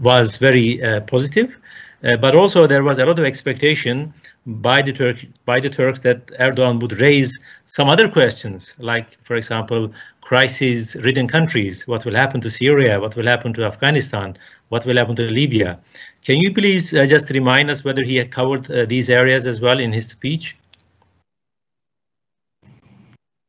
was 0.00 0.36
very 0.38 0.80
positive. 1.06 1.58
Uh, 2.02 2.16
but 2.16 2.34
also 2.34 2.66
there 2.66 2.82
was 2.82 2.98
a 2.98 3.04
lot 3.04 3.18
of 3.18 3.26
expectation 3.26 4.12
by 4.46 4.80
the 4.80 4.92
Turk 4.92 5.18
by 5.44 5.60
the 5.60 5.68
Turks 5.68 6.00
that 6.00 6.26
Erdogan 6.38 6.80
would 6.80 6.98
raise 6.98 7.38
some 7.66 7.90
other 7.90 8.08
questions, 8.08 8.74
like, 8.78 9.12
for 9.20 9.36
example, 9.36 9.92
crisis-ridden 10.22 11.28
countries. 11.28 11.86
What 11.86 12.04
will 12.04 12.14
happen 12.14 12.40
to 12.40 12.50
Syria? 12.50 12.98
What 13.00 13.16
will 13.16 13.26
happen 13.26 13.52
to 13.54 13.64
Afghanistan? 13.64 14.38
What 14.70 14.86
will 14.86 14.96
happen 14.96 15.14
to 15.16 15.30
Libya? 15.30 15.78
Can 16.24 16.36
you 16.38 16.54
please 16.54 16.94
uh, 16.94 17.06
just 17.06 17.28
remind 17.30 17.70
us 17.70 17.84
whether 17.84 18.02
he 18.02 18.16
had 18.16 18.30
covered 18.30 18.70
uh, 18.70 18.86
these 18.86 19.10
areas 19.10 19.46
as 19.46 19.60
well 19.60 19.78
in 19.78 19.92
his 19.92 20.06
speech? 20.08 20.56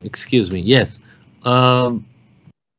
Excuse 0.04 0.52
me. 0.52 0.60
Yes. 0.60 1.00
Um, 1.44 2.06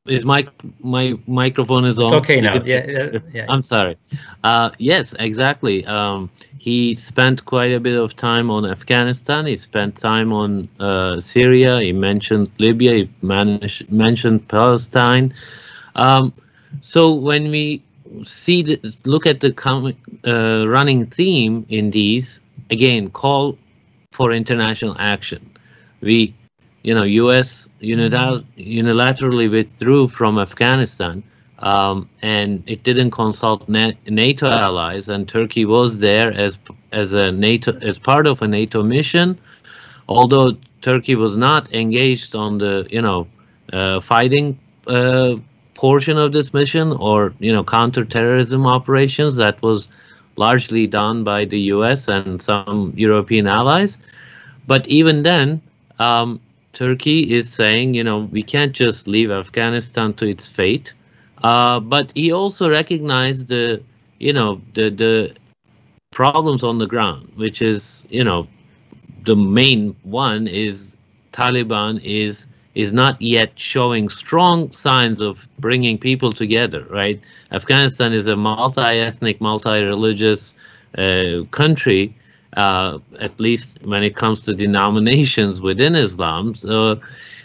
is 0.07 0.25
my 0.25 0.47
my 0.81 1.15
microphone 1.27 1.85
is 1.85 1.99
on? 1.99 2.07
It's 2.07 2.13
okay 2.15 2.41
now. 2.41 2.63
Yeah, 2.65 3.19
yeah. 3.33 3.47
I'm 3.49 3.63
sorry. 3.63 3.97
Uh, 4.43 4.71
yes, 4.79 5.15
exactly. 5.19 5.87
Um, 5.87 6.31
he 6.59 6.95
spent 6.95 7.45
quite 7.45 7.73
a 7.73 7.81
bit 7.81 7.97
of 7.97 8.17
time 8.17 8.51
on 8.51 8.67
Afghanistan. 8.67 9.47
He 9.47 9.57
spent 9.57 9.97
time 9.97 10.33
on 10.33 10.69
uh, 10.81 11.21
Syria. 11.21 11.81
He 11.81 11.93
mentioned 11.93 12.51
Libya. 12.59 12.93
He 12.95 13.11
managed, 13.23 13.91
mentioned 13.93 14.49
Palestine. 14.49 15.35
Um, 15.95 16.33
so 16.81 17.13
when 17.15 17.51
we 17.51 17.83
see 18.25 18.63
the, 18.63 18.81
look 19.05 19.27
at 19.27 19.41
the 19.41 19.53
uh, 20.25 20.67
running 20.67 21.07
theme 21.07 21.65
in 21.69 21.91
these 21.91 22.41
again, 22.71 23.11
call 23.11 23.57
for 24.11 24.33
international 24.33 24.97
action. 24.99 25.51
We 26.01 26.35
you 26.83 26.95
know, 26.95 27.05
U.S. 27.05 27.69
unilaterally 27.81 29.51
withdrew 29.51 30.09
from 30.09 30.39
Afghanistan, 30.39 31.23
um, 31.61 32.09
and 32.23 32.63
it 32.67 32.83
didn't 32.83 33.13
consult 33.13 33.69
NATO 33.69 34.49
allies, 34.49 35.09
and 35.09 35.29
Turkey 35.29 35.65
was 35.65 35.99
there 35.99 36.33
as 36.33 36.59
as 36.91 37.13
a 37.13 37.31
NATO 37.31 37.79
as 37.81 37.99
part 37.99 38.27
of 38.27 38.43
a 38.43 38.49
NATO 38.49 38.83
mission, 38.83 39.39
although 40.09 40.57
Turkey 40.81 41.15
was 41.15 41.37
not 41.37 41.73
engaged 41.73 42.35
on 42.35 42.59
the 42.59 42.87
you 42.91 43.01
know 43.01 43.29
uh, 43.73 44.01
fighting 44.01 44.59
uh, 44.89 45.37
portion 45.75 46.19
of 46.19 46.33
this 46.33 46.53
mission 46.53 46.93
or 46.93 47.33
you 47.39 47.53
know 47.53 47.63
counterterrorism 47.63 48.67
operations 48.67 49.37
that 49.37 49.63
was 49.63 49.89
largely 50.35 50.89
done 50.89 51.23
by 51.23 51.45
the 51.45 51.61
U.S. 51.77 52.09
and 52.09 52.43
some 52.43 52.93
European 52.97 53.47
allies, 53.47 53.99
but 54.67 54.89
even 54.89 55.23
then. 55.23 55.63
Um, 56.01 56.41
Turkey 56.73 57.35
is 57.35 57.53
saying, 57.53 57.95
you 57.95 58.05
know, 58.05 58.21
we 58.31 58.43
can't 58.43 58.73
just 58.73 59.07
leave 59.07 59.31
Afghanistan 59.31 60.15
to 60.15 60.27
its 60.27 60.49
fate. 60.49 60.95
Uh, 61.43 61.81
but 61.81 62.13
he 62.15 62.33
also 62.33 62.71
recognized 62.71 63.49
the, 63.49 63.83
you 64.19 64.33
know, 64.33 64.61
the 64.75 64.91
the 64.91 65.35
problems 66.11 66.63
on 66.63 66.79
the 66.79 66.87
ground, 66.87 67.33
which 67.37 67.63
is, 67.63 68.05
you 68.09 68.25
know, 68.25 68.47
the 69.25 69.37
main 69.37 69.97
one 70.03 70.47
is 70.47 70.97
Taliban 71.33 72.01
is 72.03 72.47
is 72.75 72.93
not 72.93 73.21
yet 73.21 73.59
showing 73.59 74.09
strong 74.09 74.73
signs 74.73 75.21
of 75.21 75.47
bringing 75.59 75.99
people 75.99 76.33
together, 76.33 76.87
right? 76.91 77.21
Afghanistan 77.51 78.15
is 78.15 78.27
a 78.27 78.37
multi-ethnic, 78.37 79.41
multi-religious 79.41 80.55
uh, 80.97 81.45
country, 81.51 82.15
uh, 82.57 82.99
at 83.21 83.39
least 83.41 83.79
when 83.85 84.03
it 84.03 84.15
comes 84.17 84.43
to 84.43 84.55
denominations 84.55 85.61
within 85.61 85.95
Islam. 85.95 86.55
So, 86.55 87.01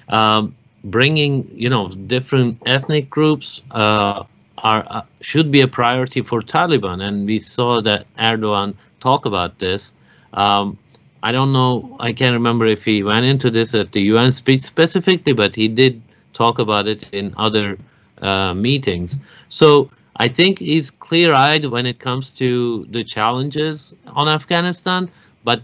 um, 0.10 0.56
bringing 0.84 1.50
you 1.54 1.70
know 1.70 1.90
different 1.90 2.62
ethnic 2.66 3.10
groups 3.10 3.62
uh, 3.72 4.24
are 4.58 4.86
uh, 4.90 5.02
should 5.22 5.52
be 5.52 5.62
a 5.62 5.68
priority 5.68 6.22
for 6.22 6.42
Taliban, 6.42 7.02
and 7.02 7.26
we 7.26 7.40
saw 7.40 7.82
that 7.82 8.06
Erdogan 8.18 8.76
talk 9.00 9.26
about 9.26 9.60
this. 9.60 9.94
Um, 10.34 10.78
I 11.24 11.32
don't 11.32 11.52
know. 11.52 11.98
I 12.00 12.14
can't 12.14 12.34
remember 12.34 12.66
if 12.66 12.86
he 12.86 13.04
went 13.04 13.26
into 13.26 13.50
this 13.50 13.74
at 13.76 13.92
the 13.92 14.02
UN 14.14 14.32
speech 14.32 14.62
specifically, 14.62 15.34
but 15.34 15.56
he 15.56 15.68
did 15.68 16.02
talk 16.34 16.60
about 16.60 16.88
it 16.88 17.04
in 17.12 17.34
other 17.38 17.78
uh, 18.22 18.54
meetings. 18.54 19.18
So 19.50 19.90
I 20.20 20.28
think 20.28 20.60
he's 20.60 20.90
clear-eyed 20.92 21.66
when 21.66 21.86
it 21.86 22.00
comes 22.00 22.34
to 22.34 22.86
the 22.90 23.04
challenges 23.04 23.94
on 24.08 24.28
Afghanistan, 24.28 25.10
but 25.44 25.62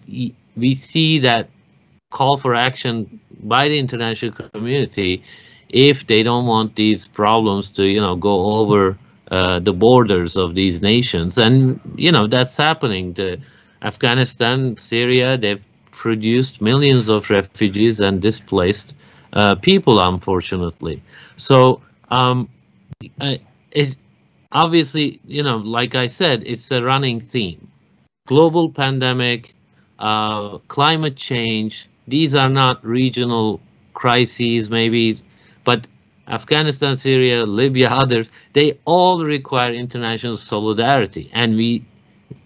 we 0.56 0.76
see 0.76 1.20
that 1.20 1.50
call 2.12 2.38
for 2.38 2.54
action 2.54 3.20
by 3.42 3.68
the 3.68 3.80
international 3.80 4.32
community 4.32 5.24
if 5.70 6.06
they 6.06 6.22
don't 6.22 6.46
want 6.46 6.76
these 6.76 7.08
problems 7.08 7.72
to, 7.72 7.84
you 7.86 8.00
know, 8.00 8.16
go 8.16 8.58
over 8.60 8.96
uh, 9.32 9.60
the 9.60 9.74
borders 9.74 10.38
of 10.38 10.54
these 10.54 10.82
nations. 10.82 11.40
And, 11.40 11.80
you 11.96 12.12
know, 12.12 12.28
that's 12.28 12.56
happening. 12.56 13.14
The 13.14 13.40
Afghanistan, 13.82 14.78
Syria, 14.78 15.38
they've 15.38 15.64
produced 15.90 16.62
millions 16.62 17.10
of 17.10 17.30
refugees 17.32 18.00
and 18.00 18.22
displaced 18.22 18.96
uh, 19.34 19.56
people, 19.56 20.00
unfortunately. 20.00 21.02
So 21.38 21.82
um, 22.12 22.50
it, 23.72 23.98
obviously, 24.54 25.20
you 25.26 25.44
know, 25.44 25.58
like 25.58 25.96
I 25.96 26.08
said, 26.08 26.44
it's 26.46 26.72
a 26.72 26.82
running 26.82 27.20
theme. 27.20 27.68
Global 28.28 28.70
pandemic, 28.72 29.54
uh, 30.00 30.60
climate 30.70 31.18
change, 31.18 31.90
these 32.08 32.36
are 32.36 32.50
not 32.50 32.86
regional 32.86 33.60
crises, 33.94 34.70
maybe, 34.70 35.20
but 35.64 35.88
Afghanistan, 36.28 36.96
Syria, 36.96 37.46
Libya, 37.46 37.90
others, 37.92 38.30
they 38.54 38.80
all 38.86 39.26
require 39.26 39.74
international 39.74 40.38
solidarity. 40.38 41.30
And 41.34 41.56
we 41.58 41.84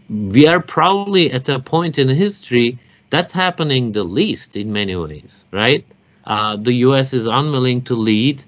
we 0.09 0.47
are 0.47 0.61
probably 0.61 1.31
at 1.31 1.49
a 1.49 1.59
point 1.59 1.99
in 1.99 2.07
history 2.07 2.79
that's 3.09 3.33
happening 3.33 3.91
the 3.91 4.03
least 4.03 4.55
in 4.55 4.71
many 4.71 4.95
ways, 4.95 5.43
right? 5.51 5.85
Uh, 6.25 6.55
the 6.57 6.73
US 6.87 7.13
is 7.13 7.27
unwilling 7.27 7.81
to 7.83 7.95
lead. 7.95 8.43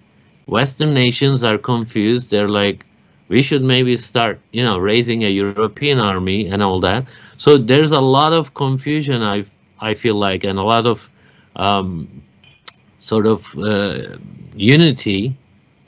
Western 0.46 0.94
nations 0.94 1.44
are 1.44 1.58
confused. 1.58 2.32
They're 2.32 2.50
like, 2.50 2.86
we 3.30 3.42
should 3.42 3.64
maybe 3.64 3.96
start, 3.98 4.40
you 4.52 4.64
know, 4.64 4.78
raising 4.80 5.24
a 5.24 5.30
European 5.30 6.00
army 6.00 6.48
and 6.48 6.62
all 6.62 6.80
that. 6.82 7.06
So 7.38 7.58
there's 7.58 7.92
a 7.92 8.02
lot 8.02 8.34
of 8.34 8.54
confusion, 8.54 9.22
I, 9.24 9.46
I 9.80 9.94
feel 9.94 10.16
like, 10.16 10.44
and 10.44 10.60
a 10.60 10.64
lot 10.64 10.86
of 10.86 11.10
um, 11.56 12.24
sort 13.00 13.26
of 13.28 13.58
uh, 13.58 14.18
unity 14.56 15.38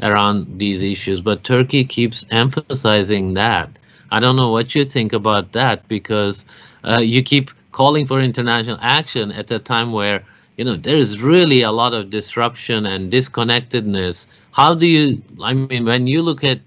around 0.01 0.59
these 0.59 0.83
issues. 0.83 1.21
But 1.21 1.43
Turkey 1.43 1.83
keeps 1.83 2.25
emphasizing 2.31 3.33
that. 3.33 3.69
I 4.11 4.19
don't 4.19 4.35
know 4.35 4.51
what 4.51 4.75
you 4.75 4.85
think 4.85 5.13
about 5.13 5.53
that 5.53 5.87
because 5.87 6.45
uh, 6.83 6.99
you 6.99 7.23
keep 7.23 7.51
calling 7.71 8.05
for 8.05 8.19
international 8.21 8.77
action 8.81 9.31
at 9.31 9.51
a 9.51 9.59
time 9.59 9.91
where 9.91 10.23
you 10.57 10.65
know 10.65 10.75
there 10.75 10.97
is 10.97 11.21
really 11.21 11.61
a 11.61 11.71
lot 11.71 11.93
of 11.93 12.09
disruption 12.09 12.85
and 12.85 13.11
disconnectedness. 13.11 14.27
How 14.51 14.75
do 14.75 14.85
you? 14.85 15.21
I 15.41 15.53
mean, 15.53 15.85
when 15.85 16.07
you 16.07 16.21
look 16.21 16.43
at 16.43 16.59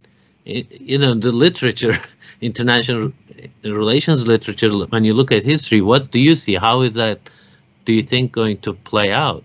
you 0.44 0.98
know 0.98 1.14
the 1.14 1.32
literature, 1.32 1.94
international 2.40 3.12
relations 3.64 4.26
literature, 4.26 4.70
when 4.70 5.04
you 5.04 5.14
look 5.14 5.32
at 5.32 5.42
history, 5.42 5.80
what 5.80 6.10
do 6.10 6.20
you 6.20 6.36
see? 6.36 6.54
How 6.54 6.82
is 6.82 6.94
that? 6.94 7.18
Do 7.84 7.92
you 7.92 8.02
think 8.02 8.32
going 8.32 8.58
to 8.58 8.72
play 8.72 9.12
out? 9.12 9.44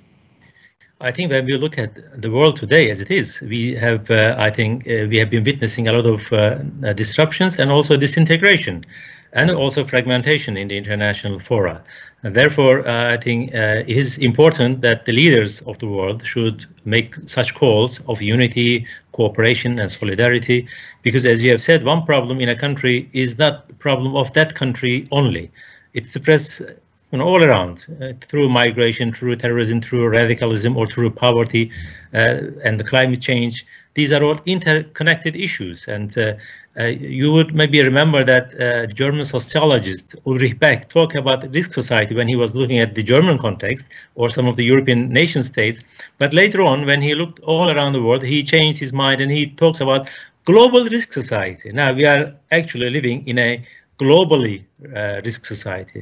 I 1.01 1.11
think 1.11 1.31
when 1.31 1.45
we 1.45 1.55
look 1.57 1.77
at 1.77 1.95
the 2.21 2.29
world 2.29 2.57
today 2.57 2.89
as 2.89 2.99
it 2.99 3.09
is, 3.09 3.41
we 3.41 3.73
have, 3.75 4.11
uh, 4.11 4.35
I 4.37 4.49
think, 4.49 4.85
uh, 4.85 5.07
we 5.09 5.17
have 5.17 5.29
been 5.29 5.45
witnessing 5.45 5.87
a 5.87 5.93
lot 5.93 6.05
of 6.05 6.33
uh, 6.33 6.55
disruptions 6.93 7.57
and 7.57 7.71
also 7.71 7.95
disintegration 7.95 8.83
and 9.33 9.51
also 9.51 9.83
fragmentation 9.83 10.57
in 10.57 10.67
the 10.67 10.77
international 10.77 11.39
fora. 11.39 11.83
And 12.23 12.35
therefore, 12.35 12.85
uh, 12.87 13.13
I 13.13 13.17
think 13.17 13.53
uh, 13.53 13.83
it 13.87 13.97
is 13.97 14.17
important 14.17 14.81
that 14.81 15.05
the 15.05 15.13
leaders 15.13 15.61
of 15.61 15.79
the 15.79 15.87
world 15.87 16.25
should 16.25 16.65
make 16.83 17.15
such 17.25 17.53
calls 17.55 18.01
of 18.07 18.21
unity, 18.21 18.85
cooperation, 19.13 19.79
and 19.79 19.89
solidarity, 19.89 20.67
because 21.01 21.25
as 21.25 21.41
you 21.43 21.51
have 21.51 21.61
said, 21.61 21.85
one 21.85 22.03
problem 22.05 22.41
in 22.41 22.49
a 22.49 22.55
country 22.57 23.09
is 23.13 23.37
not 23.37 23.67
the 23.69 23.73
problem 23.75 24.15
of 24.15 24.33
that 24.33 24.55
country 24.55 25.07
only. 25.11 25.49
It 25.93 26.05
spreads 26.05 26.61
you 27.11 27.17
know, 27.17 27.25
all 27.25 27.43
around 27.43 27.85
uh, 28.01 28.13
through 28.21 28.49
migration, 28.49 29.11
through 29.13 29.37
terrorism, 29.37 29.81
through 29.81 30.09
radicalism, 30.09 30.77
or 30.77 30.87
through 30.87 31.11
poverty 31.11 31.71
uh, 32.13 32.41
and 32.63 32.79
the 32.79 32.83
climate 32.83 33.21
change. 33.21 33.65
These 33.99 34.13
are 34.13 34.23
all 34.23 34.39
interconnected 34.45 35.35
issues. 35.47 35.77
And 35.95 36.09
uh, 36.17 36.33
uh 36.79 36.91
you 37.19 37.27
would 37.35 37.51
maybe 37.61 37.79
remember 37.91 38.21
that 38.33 38.45
uh, 38.55 38.87
German 39.01 39.25
sociologist 39.35 40.07
Ulrich 40.29 40.57
Beck 40.63 40.79
talked 40.95 41.15
about 41.23 41.39
risk 41.57 41.71
society 41.81 42.13
when 42.19 42.29
he 42.33 42.37
was 42.43 42.51
looking 42.59 42.79
at 42.85 42.91
the 42.97 43.03
German 43.13 43.37
context 43.45 43.85
or 44.19 44.25
some 44.37 44.47
of 44.51 44.55
the 44.59 44.65
European 44.71 45.01
nation 45.21 45.41
states. 45.43 45.79
But 46.21 46.33
later 46.41 46.61
on, 46.71 46.77
when 46.89 47.01
he 47.07 47.11
looked 47.21 47.39
all 47.51 47.67
around 47.73 47.91
the 47.93 48.03
world, 48.07 48.23
he 48.23 48.39
changed 48.53 48.79
his 48.85 48.93
mind 49.03 49.19
and 49.23 49.31
he 49.39 49.43
talks 49.63 49.81
about 49.81 50.09
global 50.51 50.83
risk 50.95 51.09
society. 51.21 51.69
Now 51.81 51.89
we 51.99 52.05
are 52.13 52.23
actually 52.59 52.89
living 52.97 53.27
in 53.31 53.37
a 53.49 53.51
globally 54.03 54.57
uh, 54.95 55.21
risk 55.27 55.41
society. 55.45 56.01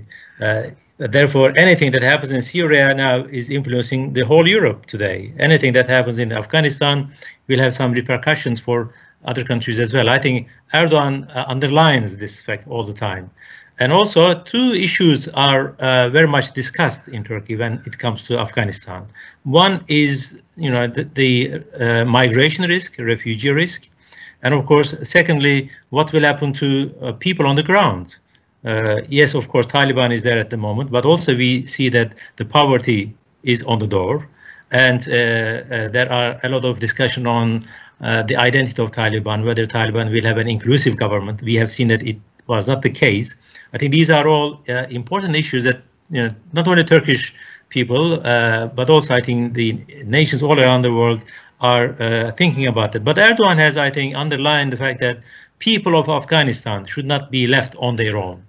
Therefore, 0.97 1.53
anything 1.55 1.91
that 1.91 2.01
happens 2.01 2.31
in 2.31 2.41
Syria 2.41 2.93
now 2.93 3.25
is 3.25 3.51
influencing 3.51 4.13
the 4.13 4.25
whole 4.25 4.47
Europe 4.47 4.87
today. 4.87 5.31
Anything 5.37 5.73
that 5.73 5.89
happens 5.89 6.17
in 6.17 6.31
Afghanistan 6.31 7.11
will 7.47 7.59
have 7.59 7.75
some 7.75 7.91
repercussions 7.93 8.59
for 8.59 8.93
other 9.25 9.43
countries 9.43 9.79
as 9.79 9.93
well. 9.93 10.09
I 10.09 10.17
think 10.17 10.47
Erdogan 10.73 11.29
uh, 11.35 11.45
underlines 11.47 12.17
this 12.17 12.41
fact 12.41 12.67
all 12.67 12.83
the 12.83 12.93
time. 12.93 13.29
And 13.79 13.91
also, 13.91 14.33
two 14.41 14.73
issues 14.73 15.27
are 15.29 15.75
uh, 15.79 16.09
very 16.09 16.27
much 16.27 16.53
discussed 16.53 17.07
in 17.09 17.23
Turkey 17.23 17.55
when 17.55 17.73
it 17.85 17.99
comes 17.99 18.25
to 18.25 18.39
Afghanistan. 18.39 19.05
One 19.43 19.85
is, 19.87 20.41
you 20.55 20.71
know, 20.71 20.87
the, 20.87 21.03
the 21.03 21.63
uh, 21.79 22.05
migration 22.05 22.65
risk, 22.65 22.97
refugee 22.97 23.51
risk, 23.51 23.87
and 24.41 24.55
of 24.55 24.65
course, 24.65 24.95
secondly, 25.07 25.69
what 25.89 26.11
will 26.11 26.23
happen 26.23 26.53
to 26.53 26.91
uh, 27.01 27.11
people 27.11 27.45
on 27.45 27.55
the 27.55 27.61
ground? 27.61 28.17
Uh, 28.65 29.01
yes, 29.07 29.33
of 29.33 29.47
course, 29.47 29.67
Taliban 29.67 30.13
is 30.13 30.23
there 30.23 30.37
at 30.37 30.49
the 30.49 30.57
moment, 30.57 30.91
but 30.91 31.05
also 31.05 31.35
we 31.35 31.65
see 31.65 31.89
that 31.89 32.15
the 32.37 32.45
poverty 32.45 33.13
is 33.43 33.63
on 33.63 33.79
the 33.79 33.87
door. 33.87 34.27
And 34.71 35.07
uh, 35.07 35.13
uh 35.13 35.87
there 35.87 36.11
are 36.11 36.37
a 36.43 36.49
lot 36.49 36.65
of 36.65 36.79
discussion 36.79 37.25
on 37.25 37.65
uh, 38.01 38.23
the 38.23 38.35
identity 38.35 38.81
of 38.81 38.91
Taliban, 38.91 39.45
whether 39.45 39.65
Taliban 39.65 40.11
will 40.11 40.23
have 40.23 40.37
an 40.37 40.47
inclusive 40.47 40.97
government. 40.97 41.41
We 41.41 41.55
have 41.55 41.71
seen 41.71 41.87
that 41.87 42.03
it 42.03 42.17
was 42.47 42.67
not 42.67 42.81
the 42.81 42.89
case. 42.89 43.35
I 43.73 43.77
think 43.77 43.91
these 43.91 44.09
are 44.11 44.27
all 44.27 44.61
uh, 44.67 44.87
important 44.89 45.35
issues 45.35 45.63
that 45.63 45.81
you 46.09 46.23
know, 46.23 46.29
not 46.53 46.67
only 46.67 46.83
Turkish 46.83 47.33
people, 47.69 48.17
but 48.19 48.89
also 48.89 49.13
I 49.13 49.21
think 49.21 49.53
the 49.53 49.73
nations 50.05 50.41
all 50.41 50.59
around 50.59 50.81
the 50.81 50.93
world 50.93 51.23
are 51.59 52.01
uh, 52.01 52.31
thinking 52.31 52.67
about 52.67 52.95
it. 52.95 53.03
But 53.03 53.17
Erdogan 53.17 53.57
has, 53.57 53.77
I 53.77 53.89
think, 53.89 54.15
underlined 54.15 54.73
the 54.73 54.77
fact 54.77 54.99
that 54.99 55.21
people 55.59 55.97
of 55.97 56.09
Afghanistan 56.09 56.85
should 56.85 57.05
not 57.05 57.31
be 57.31 57.47
left 57.47 57.75
on 57.77 57.95
their 57.95 58.17
own. 58.17 58.43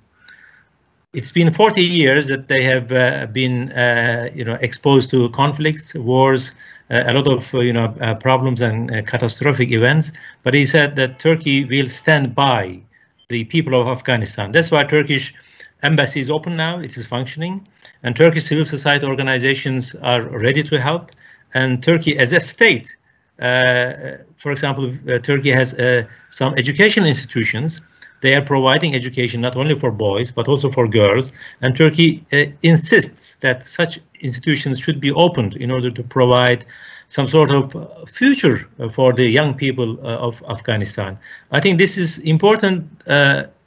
It's 1.14 1.32
been 1.32 1.50
40 1.50 1.82
years 1.82 2.26
that 2.26 2.48
they 2.48 2.62
have 2.64 2.92
uh, 2.92 3.26
been, 3.32 3.72
uh, 3.72 4.28
you 4.34 4.44
know, 4.44 4.58
exposed 4.60 5.08
to 5.12 5.30
conflicts, 5.30 5.94
wars, 5.94 6.54
uh, 6.90 7.04
a 7.06 7.14
lot 7.14 7.26
of, 7.26 7.54
uh, 7.54 7.60
you 7.60 7.72
know, 7.72 7.94
uh, 8.02 8.14
problems 8.14 8.60
and 8.60 8.90
catastrophic 9.06 9.70
events. 9.70 10.12
But 10.42 10.52
he 10.52 10.66
said 10.66 10.96
that 10.96 11.18
Turkey 11.18 11.64
will 11.64 11.88
stand 11.88 12.34
by 12.34 12.82
the 13.28 13.44
people 13.44 13.80
of 13.80 13.86
Afghanistan. 13.88 14.52
That's 14.52 14.70
why 14.70 14.84
Turkish 14.84 15.34
embassy 15.82 16.20
is 16.20 16.28
open 16.28 16.58
now. 16.58 16.78
It 16.78 16.94
is 16.94 17.06
functioning, 17.06 17.66
and 18.02 18.14
Turkish 18.14 18.44
civil 18.44 18.66
society 18.66 19.06
organizations 19.06 19.94
are 20.02 20.28
ready 20.38 20.62
to 20.64 20.78
help. 20.78 21.12
And 21.54 21.82
Turkey, 21.82 22.18
as 22.18 22.34
a 22.34 22.40
state, 22.40 22.94
uh, 23.40 24.18
for 24.36 24.52
example, 24.52 24.92
uh, 25.08 25.18
Turkey 25.20 25.52
has 25.52 25.72
uh, 25.72 26.02
some 26.28 26.52
educational 26.58 27.06
institutions. 27.08 27.80
They 28.20 28.34
are 28.34 28.42
providing 28.42 28.94
education 28.94 29.40
not 29.40 29.56
only 29.56 29.74
for 29.74 29.90
boys, 29.92 30.32
but 30.32 30.48
also 30.48 30.70
for 30.70 30.88
girls. 30.88 31.32
And 31.60 31.76
Turkey 31.76 32.24
uh, 32.32 32.46
insists 32.62 33.36
that 33.36 33.64
such 33.64 34.00
institutions 34.20 34.80
should 34.80 35.00
be 35.00 35.12
opened 35.12 35.56
in 35.56 35.70
order 35.70 35.90
to 35.90 36.02
provide 36.02 36.64
some 37.08 37.28
sort 37.28 37.50
of 37.50 37.74
uh, 37.74 37.86
future 38.06 38.68
for 38.92 39.12
the 39.12 39.26
young 39.28 39.54
people 39.54 39.98
uh, 40.04 40.16
of 40.18 40.42
Afghanistan. 40.48 41.18
I 41.52 41.60
think 41.60 41.78
this 41.78 41.96
is 41.96 42.18
important 42.18 42.86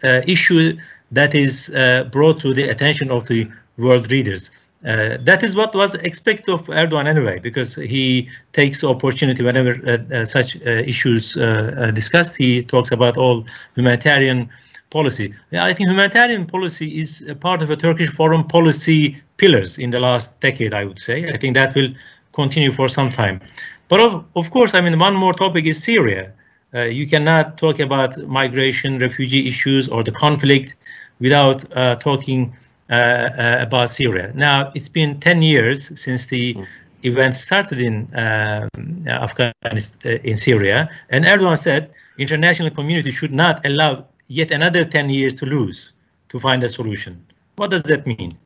issue 0.04 0.78
that 1.12 1.34
is 1.34 1.70
brought 2.12 2.40
to 2.42 2.54
the 2.54 2.70
attention 2.70 3.12
of 3.12 3.28
the 3.28 3.50
world 3.78 4.12
leaders. 4.12 4.52
Uh, 4.86 5.18
that 5.22 5.44
is 5.44 5.56
what 5.56 5.76
was 5.76 5.94
expected 5.96 6.52
of 6.52 6.66
Erdogan 6.68 7.06
anyway, 7.06 7.38
because 7.38 7.76
he 7.76 8.28
takes 8.54 8.84
opportunity 8.84 9.44
whenever 9.44 9.80
uh, 9.86 9.98
uh, 10.16 10.26
such 10.26 10.56
uh, 10.58 10.70
issues 10.70 11.38
uh, 11.38 11.76
uh, 11.78 11.92
discussed. 11.92 12.36
He 12.36 12.64
talks 12.64 12.92
about 12.92 13.16
all 13.16 13.46
humanitarian 13.76 14.50
policy. 14.90 15.34
I 15.54 15.74
think 15.74 15.88
humanitarian 15.90 16.48
policy 16.48 17.00
is 17.00 17.32
part 17.42 17.62
of 17.62 17.70
a 17.70 17.76
Turkish 17.76 18.10
foreign 18.10 18.44
policy 18.44 19.22
pillars 19.38 19.78
in 19.78 19.92
the 19.92 20.00
last 20.00 20.40
decade, 20.40 20.74
I 20.74 20.86
would 20.86 21.00
say. 21.00 21.32
I 21.32 21.38
think 21.38 21.54
that 21.56 21.76
will 21.76 21.94
continue 22.34 22.72
for 22.72 22.90
some 22.90 23.10
time. 23.10 23.40
But 23.88 24.00
of, 24.00 24.26
of 24.36 24.50
course, 24.50 24.74
I 24.74 24.82
mean, 24.82 24.98
one 24.98 25.16
more 25.16 25.34
topic 25.34 25.66
is 25.66 25.82
Syria. 25.82 26.34
you 26.74 27.06
cannot 27.08 27.58
talk 27.58 27.80
about 27.80 28.18
migration, 28.28 29.00
refugee 29.00 29.48
issues, 29.48 29.88
or 29.90 30.04
the 30.04 30.12
conflict 30.12 30.76
without 31.20 31.60
talking 32.02 32.42
uh, 32.50 32.54
uh, 32.54 32.61
about 32.92 33.92
Syria. 33.92 34.32
Now, 34.36 34.72
it's 34.76 34.90
been 34.90 35.20
10 35.20 35.42
years 35.42 36.00
since 36.00 36.28
the 36.28 36.54
mm. 36.54 36.68
event 37.04 37.36
started 37.36 37.80
in 37.80 38.08
um, 38.16 38.70
Afghanistan, 39.08 40.20
uh, 40.20 40.20
in 40.24 40.38
Syria, 40.38 40.90
and 41.10 41.26
Erdogan 41.26 41.58
said 41.58 41.92
international 42.18 42.70
community 42.70 43.12
should 43.12 43.34
not 43.34 43.66
allow 43.66 44.06
yet 44.28 44.52
another 44.52 44.84
10 44.84 45.10
years 45.10 45.36
to 45.36 45.46
lose 45.46 45.94
to 46.30 46.40
find 46.40 46.64
a 46.64 46.70
solution. 46.70 47.26
What 47.56 47.72
does 47.72 47.84
that 47.84 48.06
mean? 48.08 48.38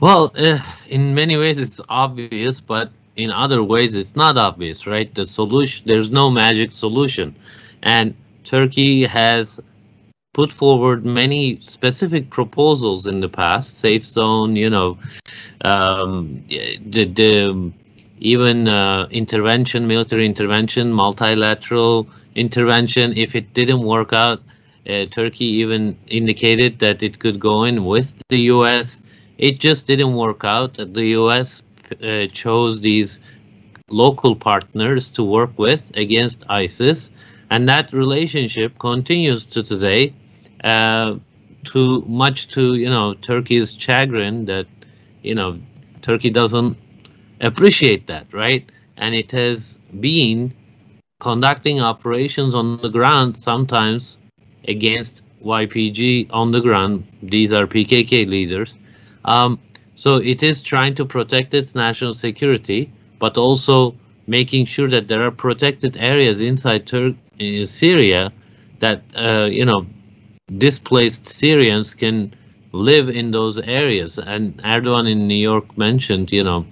Well, 0.00 0.32
uh, 0.36 0.58
in 0.88 1.14
many 1.14 1.36
ways 1.36 1.58
it's 1.58 1.80
obvious, 1.88 2.60
but 2.60 2.90
in 3.16 3.30
other 3.30 3.62
ways 3.62 3.94
it's 3.94 4.16
not 4.16 4.36
obvious, 4.36 4.86
right? 4.86 5.12
The 5.14 5.26
solution, 5.26 5.84
there's 5.86 6.10
no 6.10 6.30
magic 6.30 6.72
solution. 6.72 7.34
And 7.82 8.14
Turkey 8.44 9.04
has 9.04 9.60
put 10.36 10.52
forward 10.52 11.02
many 11.02 11.58
specific 11.62 12.28
proposals 12.28 13.06
in 13.06 13.22
the 13.22 13.28
past, 13.28 13.78
safe 13.78 14.04
zone, 14.04 14.54
you 14.54 14.68
know, 14.68 14.98
um, 15.62 16.44
the, 16.94 17.04
the 17.20 17.72
even 18.18 18.68
uh, 18.68 19.06
intervention, 19.10 19.86
military 19.86 20.26
intervention, 20.26 20.92
multilateral 20.92 22.06
intervention. 22.34 23.16
If 23.16 23.34
it 23.34 23.54
didn't 23.54 23.80
work 23.80 24.12
out, 24.12 24.42
uh, 24.86 25.06
Turkey 25.06 25.46
even 25.62 25.96
indicated 26.06 26.80
that 26.80 27.02
it 27.02 27.18
could 27.18 27.40
go 27.40 27.64
in 27.64 27.86
with 27.86 28.12
the 28.28 28.40
U.S. 28.56 29.00
It 29.38 29.58
just 29.58 29.86
didn't 29.86 30.14
work 30.14 30.44
out. 30.44 30.74
The 30.76 31.06
U.S. 31.20 31.62
Uh, 32.02 32.26
chose 32.30 32.82
these 32.82 33.20
local 33.88 34.36
partners 34.36 35.10
to 35.12 35.22
work 35.22 35.58
with 35.58 35.96
against 35.96 36.44
ISIS, 36.50 37.10
and 37.48 37.66
that 37.70 37.90
relationship 37.94 38.78
continues 38.78 39.46
to 39.46 39.62
today 39.62 40.12
uh, 40.64 41.16
too 41.64 42.02
much 42.06 42.48
to 42.48 42.74
you 42.74 42.88
know 42.88 43.14
Turkey's 43.14 43.72
chagrin 43.74 44.44
that 44.46 44.66
you 45.22 45.34
know 45.34 45.58
Turkey 46.02 46.30
doesn't 46.30 46.76
appreciate 47.40 48.06
that, 48.06 48.32
right? 48.32 48.70
And 48.96 49.14
it 49.14 49.32
has 49.32 49.78
been 50.00 50.54
conducting 51.20 51.80
operations 51.80 52.54
on 52.54 52.78
the 52.78 52.88
ground 52.88 53.36
sometimes 53.36 54.18
against 54.68 55.22
YPG 55.44 56.28
on 56.30 56.52
the 56.52 56.60
ground. 56.60 57.06
These 57.22 57.52
are 57.52 57.66
PKK 57.66 58.28
leaders. 58.28 58.74
Um, 59.24 59.58
so 59.96 60.16
it 60.16 60.42
is 60.42 60.62
trying 60.62 60.94
to 60.96 61.04
protect 61.04 61.54
its 61.54 61.74
national 61.74 62.14
security, 62.14 62.92
but 63.18 63.38
also 63.38 63.94
making 64.26 64.66
sure 64.66 64.88
that 64.90 65.08
there 65.08 65.22
are 65.22 65.30
protected 65.30 65.96
areas 65.96 66.40
inside 66.40 66.86
Tur 66.86 67.14
uh, 67.40 67.66
Syria 67.66 68.32
that 68.80 69.02
uh, 69.14 69.48
you 69.50 69.64
know 69.64 69.86
displaced 70.46 71.26
Syrians 71.26 71.94
can 71.94 72.34
live 72.72 73.08
in 73.08 73.30
those 73.32 73.58
areas. 73.58 74.18
And 74.18 74.56
Erdogan 74.62 75.10
in 75.10 75.26
New 75.26 75.34
York 75.34 75.76
mentioned, 75.76 76.30
you 76.30 76.44
know, 76.44 76.66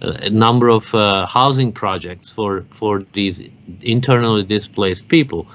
a 0.00 0.30
number 0.30 0.68
of 0.68 0.94
uh, 0.94 1.26
housing 1.26 1.72
projects 1.72 2.30
for 2.30 2.64
for 2.70 3.02
these 3.14 3.40
internally 3.80 4.44
displaced 4.44 5.08
people. 5.08 5.48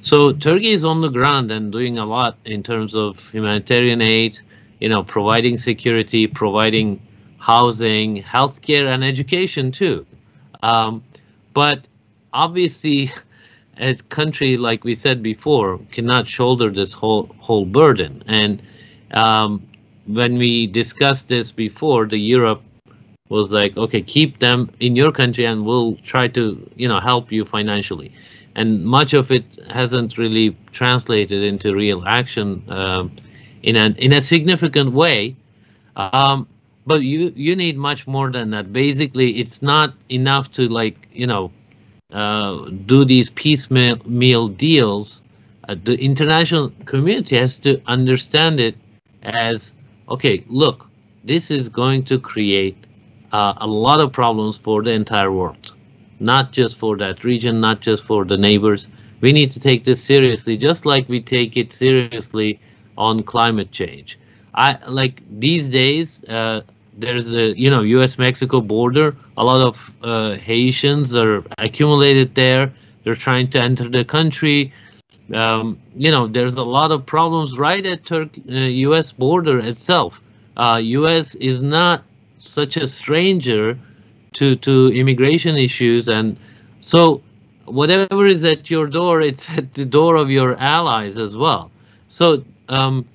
So 0.00 0.32
Turkey 0.32 0.70
is 0.70 0.84
on 0.84 1.00
the 1.00 1.10
ground 1.10 1.52
and 1.52 1.70
doing 1.70 1.98
a 1.98 2.06
lot 2.06 2.36
in 2.44 2.62
terms 2.62 2.96
of 2.96 3.30
humanitarian 3.30 4.00
aid, 4.00 4.40
you 4.80 4.88
know, 4.88 5.04
providing 5.04 5.58
security, 5.58 6.26
providing 6.26 7.00
housing, 7.38 8.22
healthcare, 8.22 8.92
and 8.92 9.04
education 9.04 9.70
too. 9.70 10.06
Um, 10.62 11.04
but 11.54 11.86
obviously, 12.32 13.12
a 13.78 13.94
country 13.94 14.56
like 14.56 14.84
we 14.84 14.94
said 14.94 15.22
before 15.22 15.78
cannot 15.90 16.28
shoulder 16.28 16.70
this 16.70 16.92
whole 16.92 17.26
whole 17.38 17.64
burden. 17.64 18.22
And 18.26 18.62
um, 19.12 19.66
when 20.06 20.38
we 20.38 20.66
discussed 20.66 21.28
this 21.28 21.52
before, 21.52 22.06
the 22.06 22.18
Europe 22.18 22.62
was 23.28 23.52
like, 23.52 23.76
okay, 23.76 24.02
keep 24.02 24.38
them 24.38 24.70
in 24.78 24.94
your 24.94 25.10
country 25.10 25.44
and 25.44 25.64
we'll 25.64 25.96
try 25.96 26.28
to, 26.28 26.70
you 26.76 26.86
know, 26.86 27.00
help 27.00 27.32
you 27.32 27.44
financially. 27.44 28.12
And 28.54 28.84
much 28.84 29.14
of 29.14 29.32
it 29.32 29.58
hasn't 29.70 30.18
really 30.18 30.56
translated 30.72 31.42
into 31.42 31.74
real 31.74 32.04
action 32.06 32.62
um, 32.68 33.12
in 33.62 33.76
a 33.76 33.86
in 33.96 34.12
a 34.12 34.20
significant 34.20 34.92
way. 34.92 35.36
Um, 35.96 36.46
but 36.84 37.02
you 37.02 37.32
you 37.34 37.56
need 37.56 37.78
much 37.78 38.06
more 38.06 38.30
than 38.30 38.50
that. 38.50 38.72
Basically, 38.72 39.40
it's 39.40 39.62
not 39.62 39.94
enough 40.10 40.52
to 40.52 40.68
like 40.68 41.08
you 41.12 41.26
know 41.26 41.50
uh, 42.12 42.68
do 42.86 43.04
these 43.04 43.30
piecemeal 43.30 44.48
deals. 44.48 45.22
Uh, 45.68 45.76
the 45.82 45.94
international 45.94 46.72
community 46.84 47.36
has 47.36 47.58
to 47.60 47.80
understand 47.86 48.60
it 48.60 48.76
as 49.22 49.72
okay. 50.08 50.44
Look, 50.48 50.86
this 51.24 51.50
is 51.50 51.68
going 51.68 52.04
to 52.04 52.18
create 52.18 52.76
uh, 53.32 53.54
a 53.58 53.66
lot 53.66 54.00
of 54.00 54.12
problems 54.12 54.58
for 54.58 54.82
the 54.82 54.90
entire 54.90 55.32
world, 55.32 55.74
not 56.20 56.52
just 56.52 56.76
for 56.76 56.96
that 56.98 57.24
region, 57.24 57.60
not 57.60 57.80
just 57.80 58.04
for 58.04 58.24
the 58.24 58.36
neighbors. 58.36 58.88
We 59.20 59.32
need 59.32 59.50
to 59.52 59.60
take 59.60 59.84
this 59.84 60.02
seriously, 60.02 60.56
just 60.56 60.84
like 60.84 61.08
we 61.08 61.20
take 61.20 61.56
it 61.56 61.72
seriously 61.72 62.60
on 62.98 63.22
climate 63.22 63.70
change. 63.70 64.18
I 64.54 64.78
like 64.86 65.22
these 65.38 65.68
days. 65.70 66.22
Uh, 66.24 66.62
there's 66.96 67.32
a 67.32 67.58
you 67.58 67.70
know 67.70 67.82
U.S.-Mexico 67.82 68.66
border. 68.66 69.16
A 69.36 69.44
lot 69.44 69.60
of 69.66 69.92
uh, 70.02 70.34
Haitians 70.36 71.16
are 71.16 71.44
accumulated 71.58 72.34
there. 72.34 72.72
They're 73.04 73.14
trying 73.14 73.50
to 73.50 73.60
enter 73.60 73.88
the 73.88 74.04
country. 74.04 74.72
Um, 75.32 75.80
you 75.96 76.10
know, 76.10 76.26
there's 76.26 76.56
a 76.56 76.64
lot 76.64 76.92
of 76.92 77.06
problems 77.06 77.56
right 77.56 77.84
at 77.84 78.04
Turk 78.04 78.30
uh, 78.48 78.52
U.S. 78.86 79.12
border 79.12 79.58
itself. 79.58 80.22
U.S. 80.58 81.34
Uh, 81.34 81.38
is 81.40 81.62
not 81.62 82.04
such 82.38 82.76
a 82.76 82.86
stranger 82.86 83.78
to 84.32 84.56
to 84.56 84.88
immigration 84.92 85.56
issues 85.56 86.08
and 86.08 86.36
so 86.80 87.22
whatever 87.66 88.26
is 88.26 88.44
at 88.44 88.70
your 88.70 88.86
door 88.86 89.20
it's 89.20 89.48
at 89.58 89.72
the 89.74 89.84
door 89.84 90.16
of 90.16 90.30
your 90.30 90.56
allies 90.58 91.18
as 91.18 91.36
well 91.36 91.70
so 92.08 92.44
um, 92.68 93.06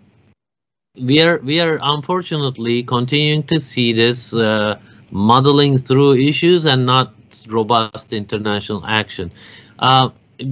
we 1.00 1.22
are 1.22 1.38
we 1.40 1.60
are 1.60 1.80
unfortunately 1.82 2.84
continuing 2.84 3.44
to 3.44 3.60
see 3.60 3.94
this 3.94 4.34
uh, 4.34 4.80
muddling 5.12 5.78
through 5.78 6.14
issues 6.14 6.66
and 6.66 6.86
not 6.86 7.14
robust 7.48 8.14
international 8.14 8.86
action 8.86 9.32
uh, 9.80 10.10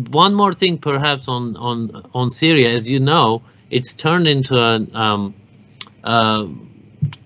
one 0.10 0.34
more 0.34 0.54
thing 0.54 0.78
perhaps 0.78 1.28
on 1.28 1.56
on 1.58 2.10
on 2.14 2.30
Syria 2.30 2.70
as 2.70 2.90
you 2.90 3.00
know 3.00 3.42
it's 3.70 3.94
turned 3.94 4.28
into 4.28 4.58
a 4.58 4.86
um, 4.94 5.34
uh, 6.04 6.48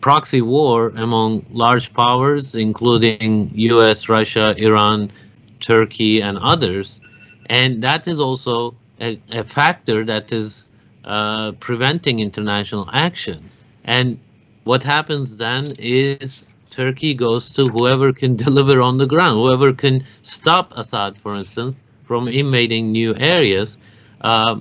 proxy 0.01 0.41
war 0.41 0.89
among 0.89 1.45
large 1.51 1.93
powers, 1.93 2.55
including 2.55 3.51
US, 3.53 4.09
Russia, 4.09 4.55
Iran, 4.57 5.11
Turkey, 5.59 6.21
and 6.21 6.37
others. 6.37 7.01
And 7.47 7.83
that 7.83 8.07
is 8.07 8.19
also 8.19 8.75
a, 8.99 9.19
a 9.31 9.43
factor 9.43 10.05
that 10.05 10.31
is 10.31 10.68
uh, 11.05 11.51
preventing 11.53 12.19
international 12.19 12.89
action. 12.91 13.49
And 13.83 14.19
what 14.63 14.83
happens 14.83 15.37
then 15.37 15.73
is 15.79 16.43
Turkey 16.69 17.13
goes 17.13 17.49
to 17.51 17.67
whoever 17.67 18.13
can 18.13 18.35
deliver 18.47 18.81
on 18.81 18.97
the 18.97 19.05
ground, 19.07 19.35
whoever 19.37 19.73
can 19.73 20.05
stop 20.21 20.71
Assad, 20.75 21.17
for 21.17 21.35
instance, 21.35 21.83
from 22.05 22.27
invading 22.27 22.91
new 22.91 23.15
areas. 23.15 23.77
Uh, 24.21 24.59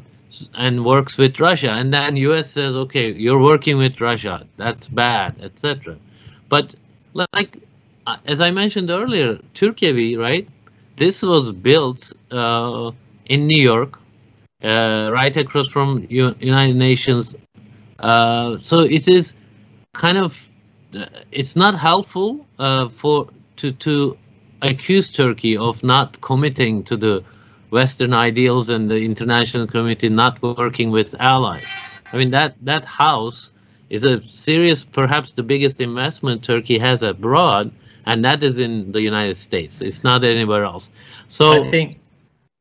and 0.54 0.84
works 0.84 1.16
with 1.16 1.40
Russia, 1.40 1.70
and 1.70 1.92
then 1.92 2.14
U.S. 2.16 2.50
says, 2.50 2.76
"Okay, 2.76 3.12
you're 3.12 3.40
working 3.40 3.78
with 3.78 3.98
Russia. 3.98 4.46
That's 4.58 4.86
bad, 4.86 5.36
etc." 5.40 5.96
But 6.50 6.74
like 7.14 7.56
uh, 8.08 8.16
as 8.24 8.40
I 8.40 8.50
mentioned 8.50 8.90
earlier, 8.90 9.38
Turkey, 9.54 10.16
right? 10.16 10.48
This 10.96 11.22
was 11.22 11.52
built 11.52 12.12
uh, 12.30 12.90
in 13.26 13.46
New 13.46 13.62
York, 13.62 14.00
uh, 14.62 15.10
right 15.12 15.36
across 15.36 15.68
from 15.68 16.06
U 16.08 16.34
United 16.40 16.76
Nations. 16.76 17.34
Uh, 17.98 18.58
so 18.62 18.80
it 18.80 19.08
is 19.08 19.34
kind 19.92 20.18
of 20.18 20.50
uh, 20.94 21.06
it's 21.32 21.56
not 21.56 21.74
helpful 21.74 22.46
uh, 22.58 22.88
for 22.88 23.28
to 23.56 23.72
to 23.72 24.16
accuse 24.62 25.10
Turkey 25.12 25.56
of 25.56 25.82
not 25.84 26.20
committing 26.20 26.84
to 26.84 26.96
the 26.96 27.24
Western 27.70 28.14
ideals 28.14 28.68
and 28.68 28.90
the 28.90 28.96
international 28.96 29.66
community 29.66 30.08
not 30.08 30.40
working 30.42 30.90
with 30.90 31.14
allies. 31.20 31.68
I 32.12 32.16
mean, 32.16 32.30
that, 32.30 32.54
that 32.62 32.84
house 32.84 33.52
is 33.90 34.04
a 34.04 34.22
serious, 34.26 34.84
perhaps 34.84 35.32
the 35.32 35.42
biggest 35.42 35.80
investment 35.80 36.44
Turkey 36.44 36.78
has 36.78 37.02
abroad, 37.02 37.70
and 38.06 38.24
that 38.24 38.42
is 38.42 38.58
in 38.58 38.92
the 38.92 39.00
United 39.00 39.36
States. 39.36 39.82
It's 39.82 40.02
not 40.02 40.24
anywhere 40.24 40.64
else. 40.64 40.90
So 41.28 41.64
I 41.64 41.70
think, 41.70 42.00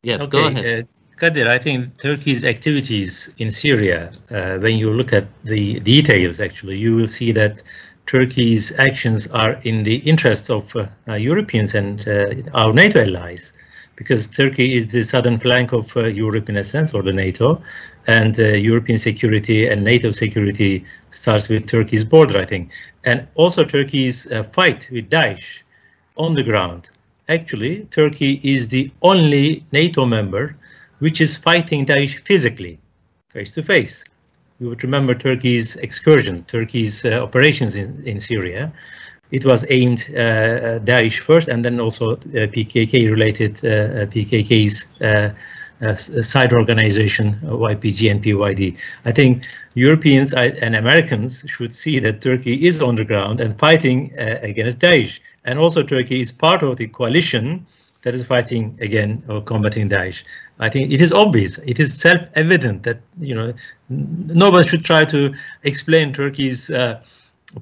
yes, 0.04 0.22
okay, 0.22 0.30
go 0.30 0.48
ahead. 0.48 0.84
Uh, 0.84 0.88
Kadir, 1.18 1.48
I 1.48 1.58
think 1.58 1.98
Turkey's 1.98 2.46
activities 2.46 3.34
in 3.40 3.50
Syria, 3.50 4.12
uh, 4.30 4.60
when 4.60 4.78
you 4.78 4.94
look 4.94 5.12
at 5.12 5.26
the 5.46 5.80
details, 5.80 6.40
actually, 6.40 6.78
you 6.78 6.96
will 6.96 7.08
see 7.08 7.32
that 7.32 7.64
Turkey's 8.06 8.72
actions 8.80 9.28
are 9.28 9.54
in 9.64 9.82
the 9.82 9.96
interests 9.98 10.50
of 10.52 10.76
uh, 10.76 11.14
Europeans 11.16 11.74
and 11.74 12.08
uh, 12.08 12.36
our 12.54 12.72
NATO 12.72 13.04
allies 13.04 13.52
because 13.96 14.28
Turkey 14.28 14.76
is 14.76 14.88
the 14.88 15.02
southern 15.04 15.40
flank 15.40 15.74
of 15.74 15.98
uh, 15.98 16.06
Europe 16.06 16.50
in 16.50 16.58
a 16.58 16.64
sense, 16.64 16.94
or 16.94 17.02
the 17.02 17.12
NATO, 17.12 17.60
and 18.06 18.40
uh, 18.40 18.50
European 18.50 19.00
security 19.00 19.68
and 19.68 19.84
NATO 19.84 20.12
security 20.12 20.86
starts 21.10 21.50
with 21.50 21.66
Turkey's 21.66 22.04
border, 22.04 22.38
I 22.38 22.46
think. 22.46 22.72
And 23.06 23.28
also 23.34 23.66
Turkey's 23.66 24.32
uh, 24.32 24.44
fight 24.44 24.88
with 24.92 25.10
Daesh 25.10 25.64
on 26.16 26.36
the 26.36 26.44
ground. 26.44 26.92
Actually, 27.28 27.86
Turkey 27.86 28.40
is 28.44 28.68
the 28.68 28.92
only 29.02 29.66
NATO 29.72 30.06
member 30.06 30.56
which 31.00 31.22
is 31.22 31.36
fighting 31.36 31.86
Daesh 31.86 32.20
physically, 32.26 32.80
face 33.30 33.54
to 33.54 33.64
face. 33.64 34.04
You 34.60 34.70
would 34.70 34.84
remember 34.84 35.14
Turkey's 35.14 35.76
excursion, 35.78 36.44
Turkey's 36.44 37.06
uh, 37.06 37.22
operations 37.22 37.76
in, 37.76 38.02
in 38.06 38.20
Syria 38.20 38.74
it 39.32 39.44
was 39.44 39.66
aimed 39.70 40.06
uh, 40.10 40.20
uh, 40.20 40.80
Daesh 40.80 41.20
first, 41.20 41.48
and 41.50 41.64
then 41.64 41.80
also 41.80 42.12
uh, 42.12 42.48
PKK 42.48 43.10
related 43.10 43.56
PKK's 43.56 44.88
uh, 45.02 45.96
side 45.96 46.54
organization, 46.54 47.34
YPG 47.44 48.10
and 48.10 48.24
PYD. 48.24 48.78
I 49.06 49.12
think 49.12 49.46
Europeans 49.76 50.34
and 50.34 50.76
Americans 50.76 51.44
should 51.48 51.74
see 51.74 52.00
that 52.00 52.22
Turkey 52.22 52.66
is 52.66 52.82
on 52.82 52.96
the 52.96 53.06
ground 53.06 53.40
and 53.40 53.58
fighting 53.60 54.12
uh, 54.18 54.40
against 54.42 54.80
Daesh. 54.80 55.20
And 55.46 55.60
also 55.60 55.84
Turkey 55.84 56.22
is 56.22 56.32
part 56.32 56.64
of 56.64 56.78
the 56.78 56.88
coalition 56.88 57.66
that 58.02 58.16
is 58.16 58.26
fighting 58.26 58.78
again 58.82 59.24
or 59.28 59.42
combating 59.42 59.90
Daesh. 59.90 60.24
I 60.60 60.70
think 60.70 60.92
it 60.92 61.02
is 61.02 61.12
obvious, 61.12 61.60
it 61.60 61.80
is 61.80 61.94
self-evident 62.00 62.84
that, 62.84 63.00
you 63.20 63.36
know, 63.36 63.54
nobody 63.90 64.68
should 64.68 64.84
try 64.84 65.06
to 65.06 65.34
explain 65.64 66.14
Turkey's 66.14 66.70
uh, 66.72 67.00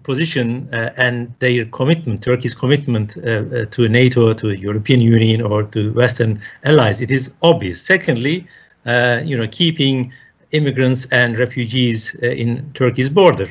position 0.03 0.73
uh, 0.73 0.91
and 0.97 1.33
their 1.39 1.65
commitment, 1.65 2.23
Turkey's 2.23 2.55
commitment 2.55 3.17
uh, 3.17 3.21
uh, 3.21 3.65
to 3.65 3.89
NATO, 3.89 4.33
to 4.33 4.53
European 4.53 5.01
Union, 5.01 5.41
or 5.41 5.63
to 5.63 5.91
Western 5.93 6.41
allies, 6.63 7.01
it 7.01 7.11
is 7.11 7.31
obvious. 7.41 7.81
Secondly, 7.81 8.47
you 8.85 9.37
know, 9.37 9.47
keeping 9.51 10.13
immigrants 10.51 11.05
and 11.11 11.37
refugees 11.37 12.15
in 12.15 12.71
Turkey's 12.73 13.09
border. 13.09 13.49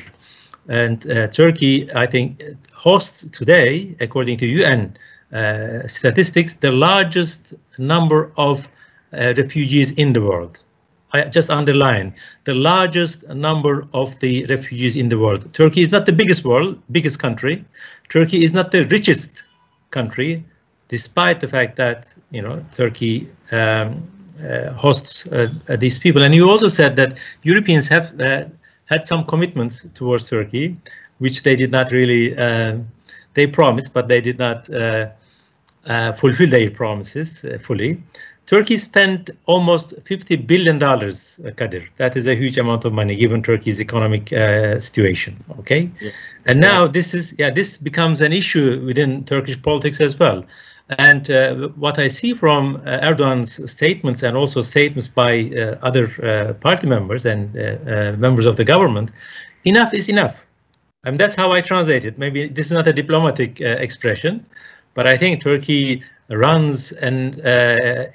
And 0.67 1.09
uh, 1.11 1.27
Turkey, 1.27 1.91
I 1.93 2.05
think, 2.07 2.41
hosts 2.75 3.29
today, 3.29 3.95
according 3.99 4.37
to 4.37 4.47
UN 4.47 4.97
uh, 5.31 5.87
statistics, 5.87 6.55
the 6.55 6.71
largest 6.71 7.53
number 7.77 8.31
of 8.37 8.65
uh, 8.65 8.69
refugees 9.37 9.91
in 9.91 10.13
the 10.13 10.21
world. 10.21 10.63
I 11.13 11.29
just 11.29 11.49
underline 11.49 12.13
the 12.43 12.55
largest 12.55 13.27
number 13.29 13.87
of 13.93 14.19
the 14.19 14.45
refugees 14.47 14.97
in 14.97 15.09
the 15.09 15.17
world. 15.17 15.53
Turkey 15.53 15.81
is 15.81 15.91
not 15.91 16.05
the 16.05 16.11
biggest 16.11 16.43
world, 16.43 16.81
biggest 16.91 17.19
country. 17.19 17.63
Turkey 18.09 18.43
is 18.43 18.51
not 18.51 18.71
the 18.71 18.83
richest 18.85 19.43
country, 19.91 20.43
despite 20.89 21.39
the 21.39 21.47
fact 21.47 21.77
that 21.77 22.13
you 22.31 22.41
know 22.41 22.63
Turkey 22.73 23.29
um, 23.51 24.05
uh, 24.43 24.71
hosts 24.73 25.27
uh, 25.27 25.47
uh, 25.69 25.75
these 25.77 25.97
people. 25.99 26.21
And 26.23 26.35
you 26.35 26.49
also 26.49 26.69
said 26.69 26.95
that 26.97 27.17
Europeans 27.43 27.87
have 27.87 28.19
uh, 28.19 28.45
had 28.85 29.07
some 29.07 29.25
commitments 29.25 29.87
towards 29.93 30.29
Turkey, 30.29 30.75
which 31.19 31.43
they 31.43 31.55
did 31.55 31.71
not 31.71 31.91
really, 31.91 32.37
uh, 32.37 32.77
they 33.33 33.47
promised, 33.47 33.93
but 33.93 34.07
they 34.07 34.21
did 34.21 34.37
not 34.37 34.69
uh, 34.69 35.07
uh, 35.87 36.11
fulfill 36.13 36.49
their 36.49 36.69
promises 36.71 37.45
uh, 37.45 37.57
fully. 37.59 38.01
Turkey 38.45 38.77
spent 38.77 39.31
almost 39.47 39.95
$50 40.03 40.45
billion, 40.45 40.79
Kadir. 41.55 41.87
That 41.97 42.15
is 42.15 42.27
a 42.27 42.35
huge 42.35 42.57
amount 42.57 42.85
of 42.85 42.93
money 42.93 43.15
given 43.15 43.41
Turkey's 43.41 43.81
economic 43.81 44.29
situation, 44.79 45.43
okay? 45.59 45.89
Yeah. 45.99 46.11
And 46.45 46.61
now 46.61 46.85
this 46.87 47.13
is, 47.13 47.33
yeah, 47.39 47.49
this 47.49 47.77
becomes 47.77 48.21
an 48.21 48.31
issue 48.31 48.85
within 48.85 49.23
Turkish 49.25 49.59
politics 49.61 49.99
as 49.99 50.17
well. 50.19 50.45
And 50.99 51.31
uh, 51.31 51.69
what 51.69 51.97
I 51.97 52.07
see 52.07 52.33
from 52.35 52.75
uh, 52.85 52.99
Erdogan's 53.01 53.71
statements 53.71 54.21
and 54.21 54.37
also 54.37 54.61
statements 54.61 55.07
by 55.07 55.49
uh, 55.49 55.77
other 55.81 56.07
uh, 56.23 56.53
party 56.53 56.85
members 56.85 57.25
and 57.25 57.57
uh, 57.57 57.77
uh, 57.89 58.15
members 58.17 58.45
of 58.45 58.55
the 58.55 58.63
government, 58.63 59.11
enough 59.63 59.93
is 59.95 60.09
enough. 60.09 60.45
I 61.03 61.09
mean, 61.09 61.17
that's 61.17 61.35
how 61.35 61.51
I 61.51 61.61
translate 61.61 62.05
it. 62.05 62.19
Maybe 62.19 62.47
this 62.47 62.67
is 62.67 62.71
not 62.71 62.87
a 62.87 62.93
diplomatic 62.93 63.61
expression, 63.61 64.45
but 64.93 65.07
I 65.07 65.17
think 65.17 65.43
Turkey 65.43 66.03
runs 66.29 66.91
and 66.93 67.39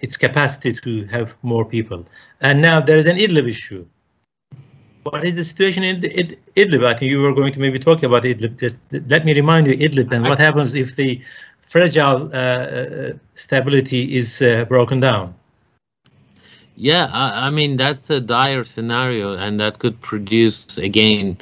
its 0.03 0.17
capacity 0.17 0.73
to 0.73 1.05
have 1.07 1.35
more 1.43 1.65
people. 1.65 2.07
And 2.41 2.61
now 2.61 2.81
there 2.81 2.99
is 2.99 3.07
an 3.07 3.17
Idlib 3.17 3.49
issue. 3.49 3.87
What 5.05 5.25
is 5.25 5.35
the 5.35 5.45
situation 5.45 5.83
in 5.83 6.01
Idlib? 6.01 6.85
I 6.85 6.95
think 6.95 7.11
you 7.11 7.21
were 7.21 7.35
going 7.35 7.53
to 7.53 7.61
maybe 7.61 7.79
talk 7.79 8.03
about 8.03 8.25
Idlib. 8.25 8.59
Just 8.59 8.83
let 9.09 9.25
me 9.25 9.35
remind 9.35 9.67
you 9.67 9.75
Idlib 9.77 10.13
and 10.13 10.27
what 10.27 10.39
happens 10.39 10.75
if 10.75 10.97
the 10.97 11.23
fragile 11.71 12.29
uh, 12.35 12.37
uh, 12.37 13.13
stability 13.35 14.17
is 14.17 14.43
uh, 14.43 14.65
broken 14.65 14.99
down. 15.01 15.35
Yeah, 16.75 17.09
I, 17.13 17.47
I, 17.47 17.51
mean 17.51 17.77
that's 17.77 18.11
a 18.11 18.21
dire 18.21 18.65
scenario, 18.65 19.35
and 19.35 19.61
that 19.61 19.79
could 19.79 20.01
produce 20.01 20.79
again 20.79 21.39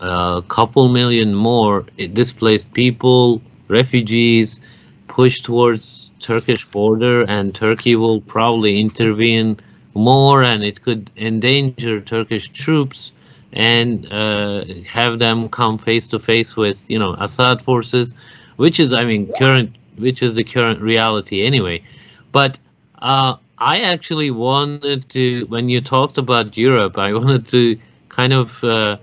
a 0.00 0.42
couple 0.48 0.88
million 0.88 1.34
more 1.34 1.86
displaced 2.12 2.72
people, 2.74 3.40
refugees, 3.68 4.60
pushed 5.08 5.44
towards 5.44 6.09
Turkish 6.20 6.66
border, 6.66 7.24
and 7.28 7.54
Turkey 7.54 7.96
will 7.96 8.20
probably 8.20 8.80
intervene 8.80 9.58
more, 9.94 10.42
and 10.42 10.62
it 10.62 10.82
could 10.82 11.10
endanger 11.16 12.00
Turkish 12.00 12.48
troops 12.48 13.12
and 13.52 14.10
uh, 14.12 14.64
have 14.86 15.18
them 15.18 15.48
come 15.48 15.78
face 15.78 16.06
to 16.08 16.18
face 16.18 16.56
with 16.56 16.88
you 16.88 16.98
know 16.98 17.14
Assad 17.18 17.60
forces 17.62 18.14
which 18.56 18.78
is 18.78 18.92
I 18.92 19.04
mean 19.04 19.32
current 19.38 19.74
which 19.96 20.22
is 20.22 20.34
the 20.34 20.44
current 20.44 20.80
reality 20.80 21.44
anyway. 21.44 21.82
But 22.32 22.60
uh, 23.00 23.36
I 23.58 23.80
actually 23.80 24.30
wanted 24.30 25.08
to 25.10 25.46
when 25.46 25.68
you 25.68 25.80
talked 25.80 26.18
about 26.18 26.56
Europe, 26.56 26.98
I 26.98 27.12
wanted 27.20 27.48
to 27.48 27.78
kind 28.08 28.32
of 28.32 28.62
uh, 28.62 28.98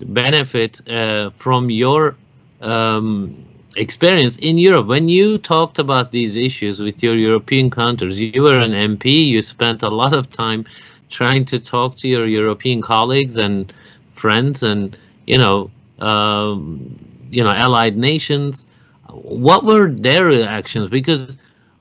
benefit 0.00 0.88
uh, 0.88 1.30
from 1.36 1.70
your 1.70 2.16
um, 2.60 3.44
experience 3.76 4.36
in 4.38 4.58
Europe. 4.58 4.86
When 4.86 5.08
you 5.08 5.38
talked 5.38 5.78
about 5.78 6.12
these 6.12 6.36
issues 6.36 6.80
with 6.80 7.02
your 7.02 7.16
European 7.16 7.70
countries, 7.70 8.18
you 8.18 8.42
were 8.42 8.58
an 8.58 8.72
MP. 8.72 9.26
You 9.26 9.42
spent 9.42 9.82
a 9.82 9.88
lot 9.88 10.12
of 10.12 10.30
time 10.30 10.66
trying 11.10 11.44
to 11.46 11.58
talk 11.58 11.96
to 11.98 12.08
your 12.08 12.26
European 12.26 12.80
colleagues 12.82 13.36
and 13.36 13.72
friends, 14.14 14.62
and 14.62 14.96
you 15.26 15.38
know, 15.38 15.70
um, 15.98 16.96
you 17.30 17.42
know, 17.42 17.50
allied 17.50 17.96
nations 17.96 18.66
what 19.12 19.64
were 19.64 19.88
their 19.90 20.26
reactions? 20.26 20.88
Because 20.88 21.36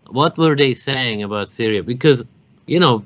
what 0.07 0.37
were 0.37 0.55
they 0.55 0.73
saying 0.73 1.23
about 1.23 1.49
Syria? 1.49 1.83
Because 1.83 2.25
you 2.65 2.79
know, 2.79 3.05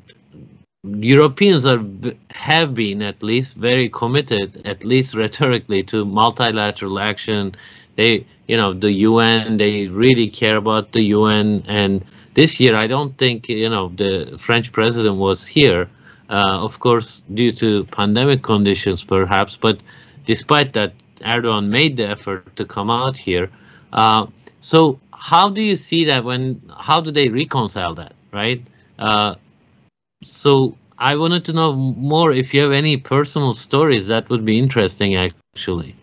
Europeans 0.83 1.65
are 1.65 1.83
have 2.31 2.73
been 2.75 3.01
at 3.01 3.21
least 3.23 3.55
very 3.55 3.89
committed, 3.89 4.61
at 4.65 4.83
least 4.83 5.15
rhetorically, 5.15 5.83
to 5.83 6.05
multilateral 6.05 6.99
action. 6.99 7.55
They, 7.95 8.25
you 8.47 8.58
know, 8.58 8.73
the 8.73 8.93
UN. 9.10 9.58
They 9.58 9.88
really 9.88 10.29
care 10.29 10.58
about 10.58 10.91
the 10.91 11.03
UN. 11.17 11.63
And 11.67 12.05
this 12.34 12.60
year, 12.60 12.75
I 12.75 12.88
don't 12.88 13.17
think 13.17 13.49
you 13.49 13.69
know 13.69 13.89
the 13.89 14.38
French 14.38 14.71
president 14.71 15.15
was 15.15 15.45
here. 15.45 15.89
Uh, 16.29 16.58
of 16.63 16.79
course, 16.79 17.21
due 17.31 17.51
to 17.51 17.86
pandemic 17.86 18.41
conditions, 18.41 19.03
perhaps. 19.03 19.58
But 19.58 19.79
despite 20.25 20.73
that, 20.73 20.93
Erdogan 21.21 21.67
made 21.67 21.97
the 21.97 22.10
effort 22.10 22.55
to 22.55 22.65
come 22.65 22.89
out 22.89 23.17
here. 23.17 23.49
Uh, 23.93 24.27
so 24.60 24.99
how 25.12 25.49
do 25.49 25.62
you 25.62 25.75
see 25.75 26.05
that 26.05 26.23
when, 26.23 26.62
how 26.77 27.01
do 27.01 27.12
they 27.12 27.29
reconcile 27.29 27.95
that, 27.95 28.13
right? 28.31 28.62
Uh, 28.97 29.36
so 30.23 30.77
I 30.97 31.15
wanted 31.15 31.45
to 31.45 31.53
know 31.53 31.73
more 31.73 32.31
if 32.31 32.53
you 32.53 32.62
have 32.62 32.71
any 32.71 32.97
personal 32.97 33.53
stories 33.53 34.08
that 34.08 34.29
would 34.29 34.45
be 34.45 34.58
interesting 34.60 35.15
actually. 35.15 35.95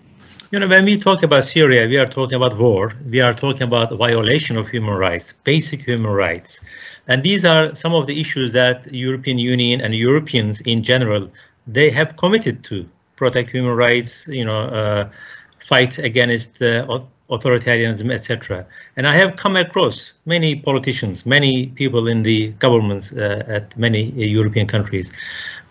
You 0.52 0.58
know, 0.60 0.68
when 0.68 0.84
we 0.84 0.98
talk 0.98 1.22
about 1.22 1.46
Syria, 1.46 1.88
we 1.88 1.96
are 1.96 2.04
talking 2.04 2.36
about 2.36 2.58
war. 2.58 2.92
We 3.08 3.22
are 3.22 3.32
talking 3.32 3.62
about 3.62 3.90
violation 3.96 4.58
of 4.58 4.68
human 4.68 4.92
rights, 4.92 5.32
basic 5.32 5.80
human 5.80 6.12
rights. 6.12 6.60
And 7.08 7.22
these 7.22 7.46
are 7.46 7.74
some 7.74 7.94
of 7.94 8.06
the 8.06 8.20
issues 8.20 8.52
that 8.52 8.86
European 8.92 9.38
Union 9.38 9.80
and 9.80 9.94
Europeans 9.94 10.60
in 10.60 10.82
general, 10.82 11.32
they 11.66 11.88
have 11.88 12.18
committed 12.18 12.64
to 12.64 12.86
protect 13.16 13.48
human 13.48 13.74
rights, 13.74 14.28
you 14.28 14.44
know, 14.44 14.64
uh, 14.64 15.10
fight 15.58 15.96
against 15.96 16.60
uh, 16.60 17.00
authoritarianism, 17.30 18.12
etc. 18.12 18.66
And 18.96 19.06
I 19.06 19.14
have 19.14 19.36
come 19.36 19.56
across 19.56 20.12
many 20.26 20.56
politicians, 20.56 21.24
many 21.24 21.68
people 21.68 22.06
in 22.08 22.22
the 22.22 22.48
governments 22.58 23.12
uh, 23.12 23.44
at 23.48 23.76
many 23.76 24.12
uh, 24.12 24.20
European 24.20 24.66
countries. 24.66 25.12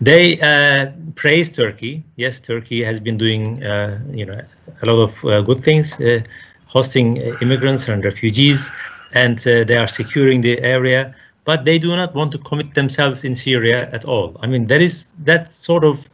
They 0.00 0.40
uh, 0.40 0.90
praise 1.14 1.50
Turkey. 1.50 2.02
Yes, 2.16 2.40
Turkey 2.40 2.82
has 2.82 2.98
been 3.00 3.16
doing, 3.16 3.62
uh, 3.62 4.00
you 4.10 4.26
know, 4.26 4.40
a 4.82 4.86
lot 4.86 5.00
of 5.02 5.24
uh, 5.24 5.42
good 5.42 5.60
things, 5.60 6.00
uh, 6.00 6.22
hosting 6.66 7.18
immigrants 7.40 7.88
and 7.88 8.04
refugees, 8.04 8.72
and 9.14 9.38
they 9.38 9.76
are 9.76 9.86
securing 9.86 10.40
the 10.40 10.58
area. 10.62 11.14
But 11.44 11.64
they 11.64 11.78
do 11.78 11.94
not 11.96 12.14
want 12.14 12.32
to 12.32 12.38
commit 12.38 12.74
themselves 12.74 13.24
in 13.24 13.34
Syria 13.34 13.90
at 13.92 14.04
all. 14.04 14.36
I 14.40 14.46
mean, 14.46 14.66
there 14.66 14.80
is 14.80 15.10
that 15.24 15.52
sort 15.52 15.84
of 15.84 16.08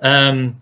um, 0.00 0.56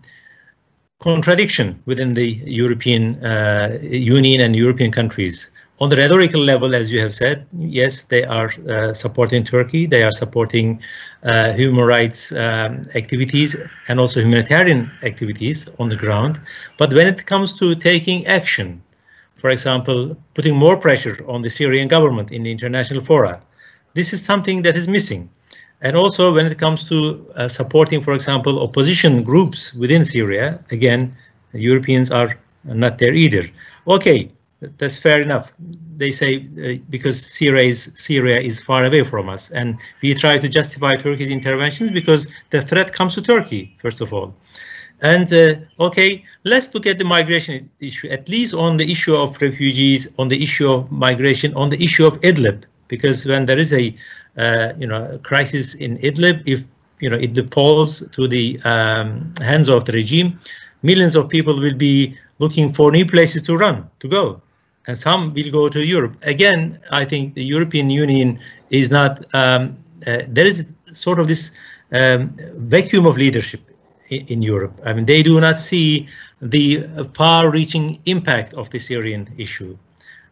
contradiction 1.03 1.81
within 1.85 2.13
the 2.13 2.29
European 2.45 3.03
uh, 3.25 3.77
Union 3.81 4.39
and 4.39 4.55
European 4.55 4.89
countries. 4.89 5.49
On 5.81 5.89
the 5.89 5.97
rhetorical 5.97 6.39
level, 6.39 6.73
as 6.73 6.93
you 6.93 6.99
have 7.01 7.13
said, 7.13 7.45
yes, 7.59 8.03
they 8.03 8.23
are 8.23 8.49
uh, 8.69 8.93
supporting 8.93 9.43
Turkey, 9.43 9.85
they 9.85 10.03
are 10.03 10.13
supporting 10.13 10.81
uh, 11.23 11.51
human 11.51 11.83
rights 11.83 12.31
um, 12.31 12.83
activities 12.95 13.49
and 13.89 13.99
also 13.99 14.21
humanitarian 14.21 14.89
activities 15.01 15.67
on 15.77 15.89
the 15.89 15.97
ground. 15.97 16.39
But 16.77 16.93
when 16.93 17.07
it 17.07 17.25
comes 17.25 17.51
to 17.59 17.75
taking 17.75 18.25
action, 18.25 18.81
for 19.35 19.49
example, 19.49 20.15
putting 20.35 20.55
more 20.55 20.77
pressure 20.77 21.17
on 21.27 21.41
the 21.41 21.49
Syrian 21.49 21.89
government 21.89 22.31
in 22.31 22.43
the 22.43 22.51
international 22.51 23.01
fora, 23.03 23.41
this 23.93 24.13
is 24.13 24.23
something 24.23 24.61
that 24.61 24.77
is 24.77 24.87
missing. 24.87 25.29
And 25.83 25.97
also 25.97 26.33
when 26.33 26.45
it 26.45 26.57
comes 26.57 26.87
to 26.89 27.27
uh, 27.35 27.47
supporting, 27.49 28.01
for 28.01 28.13
example, 28.13 28.63
opposition 28.63 29.21
groups 29.21 29.73
within 29.73 30.03
Syria, 30.05 30.63
again, 30.71 31.15
Europeans 31.53 32.09
are 32.09 32.39
not 32.63 32.97
there 32.97 33.13
either. 33.13 33.43
Okay, 33.87 34.31
that's 34.77 34.97
fair 34.97 35.21
enough. 35.21 35.51
They 35.97 36.11
say 36.11 36.47
uh, 36.57 36.81
because 36.89 37.23
Syria 37.23 37.63
is, 37.63 37.91
Syria 37.95 38.39
is 38.39 38.61
far 38.61 38.85
away 38.85 39.03
from 39.03 39.27
us, 39.27 39.51
and 39.51 39.77
we 40.01 40.13
try 40.13 40.37
to 40.37 40.47
justify 40.47 40.95
Turkey's 40.95 41.29
interventions 41.29 41.91
because 41.91 42.29
the 42.51 42.61
threat 42.61 42.93
comes 42.93 43.13
to 43.15 43.21
Turkey, 43.21 43.75
first 43.81 43.99
of 43.99 44.13
all. 44.13 44.33
And 45.01 45.31
uh, 45.33 45.55
okay, 45.81 46.23
let's 46.45 46.73
look 46.73 46.87
at 46.87 46.97
the 46.97 47.03
migration 47.03 47.69
issue, 47.81 48.07
at 48.07 48.29
least 48.29 48.53
on 48.53 48.77
the 48.77 48.89
issue 48.89 49.15
of 49.15 49.41
refugees, 49.41 50.07
on 50.17 50.29
the 50.29 50.41
issue 50.41 50.71
of 50.71 50.89
migration, 50.89 51.53
on 51.55 51.69
the 51.69 51.83
issue 51.83 52.05
of 52.05 52.21
Idlib, 52.21 52.63
because 52.87 53.25
when 53.25 53.45
there 53.45 53.59
is 53.59 53.73
a 53.73 53.93
you 54.37 54.87
know, 54.87 55.17
crisis 55.23 55.75
in 55.75 55.97
Idlib, 55.99 56.43
if 56.45 56.63
you 56.99 57.09
know 57.09 57.17
Idlib 57.17 57.53
falls 57.53 58.07
to 58.11 58.27
the 58.27 58.59
um, 58.63 59.33
hands 59.41 59.69
of 59.69 59.85
the 59.85 59.91
regime, 59.91 60.39
millions 60.81 61.15
of 61.15 61.29
people 61.29 61.59
will 61.59 61.75
be 61.75 62.17
looking 62.39 62.71
for 62.73 62.91
new 62.91 63.05
places 63.05 63.41
to 63.43 63.57
run, 63.57 63.89
to 63.99 64.07
go, 64.07 64.41
and 64.87 64.97
some 64.97 65.33
will 65.33 65.51
go 65.51 65.69
to 65.69 65.85
Europe. 65.85 66.15
Again, 66.23 66.79
I 66.91 67.05
think 67.05 67.35
the 67.35 67.43
European 67.43 67.89
Union 67.89 68.39
is 68.69 68.91
not. 68.91 69.21
Um, 69.33 69.77
uh, 70.05 70.23
there 70.27 70.45
is 70.45 70.75
sort 70.85 71.19
of 71.19 71.27
this 71.27 71.51
um, 71.93 72.33
vacuum 72.57 73.05
of 73.05 73.17
leadership 73.17 73.61
in, 74.09 74.41
Europe. 74.41 74.79
I 74.85 74.93
mean, 74.93 75.05
they 75.05 75.23
do 75.23 75.39
not 75.39 75.57
see 75.57 76.07
the 76.41 76.83
far-reaching 77.13 77.99
impact 78.05 78.53
of 78.53 78.69
the 78.69 78.79
Syrian 78.79 79.33
issue. 79.37 79.77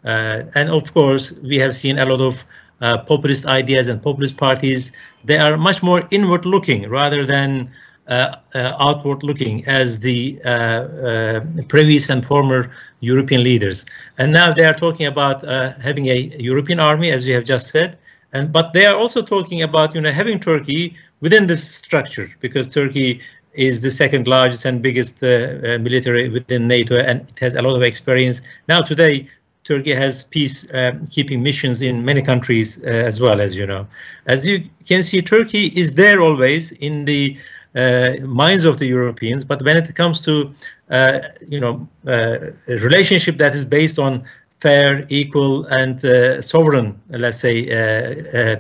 Uh, 0.04 0.44
and 0.56 0.70
of 0.70 0.94
course, 0.94 1.32
we 1.44 1.58
have 1.58 1.76
seen 1.76 2.00
a 2.00 2.06
lot 2.06 2.20
of 2.20 2.44
uh, 2.82 2.98
populist 3.00 3.46
ideas 3.46 3.88
and 3.88 4.02
populist 4.02 4.38
parties, 4.38 4.92
they 5.24 5.38
are 5.38 5.58
much 5.58 5.84
more 5.84 6.08
inward 6.12 6.46
looking 6.46 6.90
rather 6.90 7.26
than 7.26 7.70
uh, 8.08 8.36
uh, 8.56 8.76
outward 8.80 9.24
looking 9.24 9.66
as 9.68 10.00
the 10.00 10.38
uh, 10.44 10.50
uh, 10.50 11.40
previous 11.70 12.10
and 12.10 12.26
former 12.26 12.70
European 13.00 13.44
leaders. 13.44 13.86
And 14.18 14.34
now 14.34 14.52
they 14.52 14.66
are 14.66 14.74
talking 14.74 15.06
about 15.06 15.46
having 15.82 16.08
a 16.08 16.32
European 16.38 16.80
army, 16.80 17.12
as 17.12 17.26
you 17.26 17.34
have 17.36 17.46
just 17.46 17.70
said, 17.70 17.98
and 18.34 18.52
but 18.52 18.74
they 18.74 18.86
are 18.86 18.96
also 18.98 19.22
talking 19.22 19.62
about 19.62 19.96
you 19.96 20.02
know 20.02 20.12
having 20.12 20.40
Turkey 20.40 20.98
within 21.22 21.48
this 21.48 21.64
structure 21.64 22.30
because 22.42 22.68
Turkey 22.68 23.22
is 23.54 23.80
the 23.82 23.92
second 23.92 24.28
largest 24.28 24.66
and 24.66 24.82
biggest 24.82 25.22
military 25.22 26.28
within 26.28 26.68
NATO, 26.68 26.98
and 26.98 27.22
it 27.30 27.40
has 27.40 27.56
a 27.56 27.62
lot 27.62 27.76
of 27.78 27.84
experience. 27.84 28.42
Now 28.68 28.82
today, 28.82 29.30
Turkey 29.64 29.94
has 29.94 30.24
peace-keeping 30.26 31.38
um, 31.38 31.44
missions 31.44 31.82
in 31.82 32.04
many 32.04 32.22
countries 32.22 32.80
uh, 32.84 32.88
as 32.88 33.20
well, 33.20 33.40
as 33.42 33.56
you 33.58 33.66
know. 33.66 33.88
As 34.26 34.46
you 34.46 34.64
can 34.86 35.04
see, 35.04 35.22
Turkey 35.22 35.68
is 35.76 35.94
there 35.94 36.20
always 36.22 36.72
in 36.74 37.06
the 37.06 37.38
uh, 37.76 38.14
minds 38.26 38.66
of 38.66 38.80
the 38.80 38.88
Europeans, 38.88 39.46
but 39.46 39.62
when 39.62 39.78
it 39.78 39.94
comes 39.96 40.26
to, 40.26 40.52
uh, 40.90 41.20
you 41.48 41.60
know, 41.60 41.88
a 42.06 42.54
relationship 42.68 43.38
that 43.38 43.56
is 43.56 43.64
based 43.64 43.98
on 44.00 44.24
fair, 44.60 45.06
equal, 45.10 45.66
and 45.66 46.02
sovereign, 46.44 47.00
let's 47.10 47.40
say, 47.40 47.66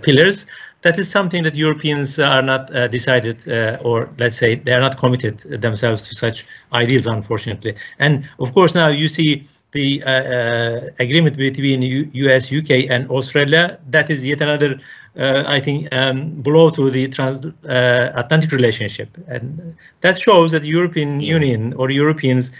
pillars, 0.01 0.47
that 0.81 0.97
is 0.97 1.09
something 1.09 1.43
that 1.43 1.55
Europeans 1.55 2.17
are 2.17 2.41
not 2.41 2.73
uh, 2.75 2.87
decided, 2.87 3.47
uh, 3.47 3.77
or 3.81 4.11
let's 4.17 4.35
say 4.35 4.55
they 4.55 4.73
are 4.73 4.81
not 4.81 4.97
committed 4.97 5.39
themselves 5.61 6.01
to 6.03 6.15
such 6.15 6.45
ideals, 6.73 7.05
unfortunately. 7.05 7.75
And 7.99 8.27
of 8.39 8.53
course, 8.53 8.73
now 8.73 8.87
you 8.87 9.07
see 9.07 9.47
the 9.71 10.03
uh, 10.03 10.09
uh, 10.09 10.81
agreement 10.99 11.37
between 11.37 11.81
U 11.81 12.09
US, 12.13 12.51
UK, 12.51 12.89
and 12.89 13.09
Australia, 13.09 13.79
that 13.89 14.09
is 14.09 14.27
yet 14.27 14.41
another, 14.41 14.79
uh, 15.17 15.43
I 15.47 15.59
think, 15.59 15.87
um, 15.93 16.31
blow 16.41 16.69
to 16.71 16.89
the 16.89 17.07
transatlantic 17.07 18.51
relationship. 18.51 19.17
And 19.27 19.75
that 20.01 20.17
shows 20.17 20.51
that 20.51 20.63
the 20.63 20.67
European 20.67 21.21
Union 21.21 21.73
or 21.75 21.89
Europeans 21.89 22.51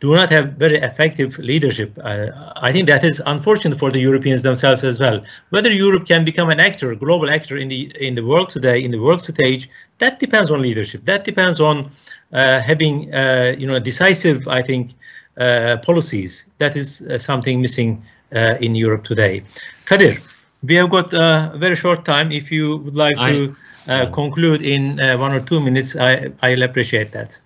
do 0.00 0.14
not 0.14 0.28
have 0.30 0.52
very 0.52 0.76
effective 0.76 1.38
leadership. 1.38 1.98
Uh, 2.02 2.26
I 2.56 2.70
think 2.70 2.86
that 2.86 3.02
is 3.02 3.22
unfortunate 3.24 3.78
for 3.78 3.90
the 3.90 4.00
Europeans 4.00 4.42
themselves 4.42 4.84
as 4.84 5.00
well. 5.00 5.24
Whether 5.50 5.72
Europe 5.72 6.06
can 6.06 6.24
become 6.24 6.50
an 6.50 6.60
actor, 6.60 6.92
a 6.92 6.96
global 6.96 7.30
actor 7.30 7.56
in 7.56 7.68
the 7.68 7.90
in 7.98 8.14
the 8.14 8.24
world 8.24 8.50
today, 8.50 8.82
in 8.82 8.90
the 8.90 9.00
world 9.00 9.22
stage, 9.22 9.70
that 9.98 10.18
depends 10.18 10.50
on 10.50 10.60
leadership. 10.60 11.04
That 11.06 11.24
depends 11.24 11.60
on 11.60 11.90
uh, 12.32 12.60
having, 12.60 13.14
uh, 13.14 13.54
you 13.58 13.66
know, 13.66 13.78
decisive, 13.78 14.46
I 14.48 14.60
think, 14.60 14.90
uh, 14.90 14.94
policies. 15.36 16.46
That 16.58 16.76
is 16.76 17.02
uh, 17.02 17.18
something 17.18 17.60
missing 17.60 18.02
uh, 18.34 18.56
in 18.60 18.74
Europe 18.74 19.04
today. 19.04 19.42
Kadir, 19.84 20.16
we 20.62 20.74
have 20.76 20.90
got 20.90 21.12
a 21.14 21.52
very 21.56 21.76
short 21.76 22.04
time. 22.04 22.32
If 22.32 22.50
you 22.50 22.78
would 22.78 22.96
like 22.96 23.16
to 23.18 23.54
I, 23.86 24.06
conclude 24.06 24.62
in 24.62 24.96
one 25.20 25.32
or 25.32 25.40
two 25.40 25.60
minutes, 25.60 25.96
I, 25.96 26.32
I'll 26.42 26.62
appreciate 26.62 27.12
that. 27.12 27.40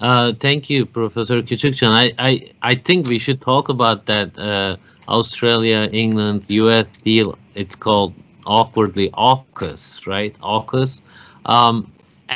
Uh, 0.00 0.32
thank 0.38 0.68
you, 0.68 0.84
Professor 0.84 1.40
Küçükcan. 1.42 1.90
I, 1.90 2.12
I, 2.18 2.52
I 2.62 2.74
think 2.74 3.08
we 3.08 3.18
should 3.18 3.40
talk 3.40 3.68
about 3.68 4.06
that 4.06 4.36
uh, 4.38 4.76
Australia, 5.08 5.88
England, 5.92 6.44
US 6.48 6.96
deal. 6.96 7.38
It's 7.54 7.74
called 7.74 8.12
awkwardly 8.44 9.10
AUKUS, 9.10 10.06
right? 10.06 10.36
AUKUS. 10.42 11.00
Um, 11.46 11.90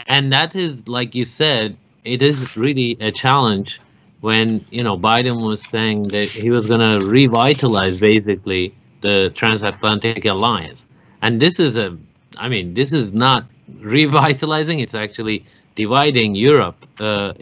and 0.06 0.32
that 0.32 0.54
is, 0.56 0.88
like 0.88 1.14
you 1.14 1.24
said, 1.24 1.76
it 2.04 2.22
is 2.22 2.56
really 2.56 2.96
a 3.00 3.10
challenge 3.10 3.80
when 4.20 4.64
you 4.70 4.82
know 4.82 4.96
Biden 4.96 5.46
was 5.46 5.62
saying 5.62 6.02
that 6.04 6.28
he 6.28 6.50
was 6.50 6.66
going 6.66 6.92
to 6.92 7.04
revitalize 7.04 8.00
basically 8.00 8.74
the 9.00 9.30
transatlantic 9.34 10.24
alliance, 10.24 10.88
and 11.22 11.40
this 11.40 11.60
is 11.60 11.76
a, 11.76 11.96
I 12.36 12.48
mean, 12.48 12.74
this 12.74 12.92
is 12.92 13.12
not 13.12 13.46
revitalizing; 13.80 14.80
it's 14.80 14.94
actually 14.94 15.44
dividing 15.74 16.34
Europe 16.34 16.86
uh, 17.00 17.32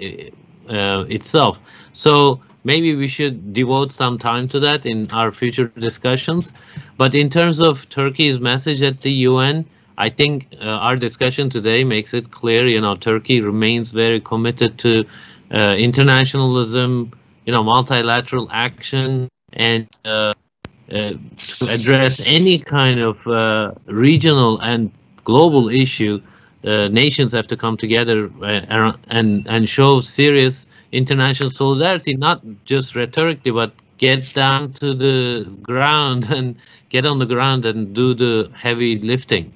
uh, 0.69 1.05
itself. 1.09 1.61
So 1.93 2.41
maybe 2.65 2.95
we 2.95 3.09
should 3.09 3.55
devote 3.55 3.93
some 3.93 4.19
time 4.19 4.47
to 4.49 4.61
that 4.61 4.85
in 4.85 5.11
our 5.13 5.33
future 5.33 5.69
discussions. 5.79 6.53
But 6.99 7.15
in 7.15 7.31
terms 7.31 7.61
of 7.61 7.89
Turkey's 7.89 8.39
message 8.41 8.83
at 8.83 9.01
the 9.01 9.13
UN, 9.31 9.65
I 9.97 10.11
think 10.11 10.49
uh, 10.61 10.65
our 10.87 10.97
discussion 10.97 11.49
today 11.49 11.85
makes 11.85 12.13
it 12.13 12.31
clear. 12.31 12.67
You 12.67 12.81
know, 12.81 12.97
Turkey 12.97 13.41
remains 13.41 13.91
very 13.91 14.21
committed 14.21 14.79
to 14.81 15.05
uh, 15.53 15.77
internationalism, 15.79 17.13
you 17.45 17.53
know, 17.53 17.63
multilateral 17.63 18.49
action, 18.51 19.29
and 19.53 19.89
uh, 20.05 20.33
uh, 20.91 21.13
to 21.37 21.67
address 21.69 22.27
any 22.27 22.59
kind 22.59 23.01
of 23.01 23.27
uh, 23.27 23.73
regional 23.87 24.59
and 24.61 24.91
global 25.25 25.69
issue, 25.69 26.21
uh, 26.65 26.89
nations 26.89 27.33
have 27.33 27.47
to 27.47 27.57
come 27.57 27.77
together 27.77 28.31
uh, 28.43 28.93
and 29.09 29.47
and 29.47 29.69
show 29.69 30.01
serious 30.01 30.67
international 30.93 31.51
solidarity, 31.51 32.17
not 32.17 32.43
just 32.65 32.95
rhetorically, 32.95 33.51
but 33.51 33.73
get 33.99 34.33
down 34.33 34.73
to 34.75 34.95
the 34.95 35.45
ground 35.63 36.25
and 36.31 36.57
get 36.89 37.05
on 37.05 37.19
the 37.19 37.27
ground 37.27 37.67
and 37.67 37.95
do 37.95 38.15
the 38.15 38.51
heavy 38.55 38.99
lifting. 38.99 39.53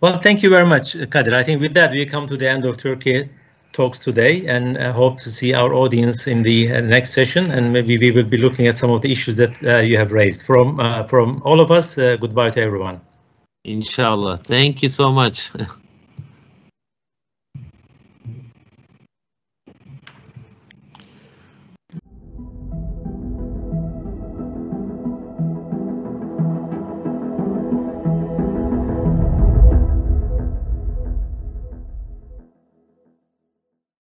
Well, 0.00 0.20
thank 0.20 0.42
you 0.42 0.50
very 0.50 0.66
much, 0.66 0.96
Kadir. 1.10 1.34
I 1.34 1.42
think 1.42 1.60
with 1.60 1.74
that, 1.74 1.90
we 1.90 2.06
come 2.06 2.26
to 2.26 2.36
the 2.36 2.48
end 2.48 2.64
of 2.64 2.76
Turkey 2.76 3.28
talks 3.78 3.98
today 4.08 4.34
and 4.54 4.76
I 4.76 4.90
hope 5.02 5.16
to 5.24 5.28
see 5.38 5.50
our 5.60 5.72
audience 5.82 6.26
in 6.26 6.42
the 6.42 6.58
uh, 6.72 6.80
next 6.80 7.10
session 7.18 7.50
and 7.50 7.72
maybe 7.72 7.94
we 8.04 8.10
will 8.10 8.30
be 8.36 8.38
looking 8.46 8.66
at 8.66 8.76
some 8.76 8.90
of 8.90 9.00
the 9.02 9.10
issues 9.16 9.36
that 9.36 9.52
uh, 9.64 9.78
you 9.90 9.96
have 10.02 10.10
raised. 10.12 10.40
From, 10.44 10.80
uh, 10.80 11.04
from 11.12 11.40
all 11.44 11.60
of 11.60 11.70
us, 11.70 11.96
uh, 11.98 12.16
goodbye 12.16 12.50
to 12.50 12.60
everyone. 12.60 13.00
Inshallah. 13.64 14.38
Thank 14.38 14.82
you 14.82 14.88
so 14.88 15.12
much. 15.12 15.50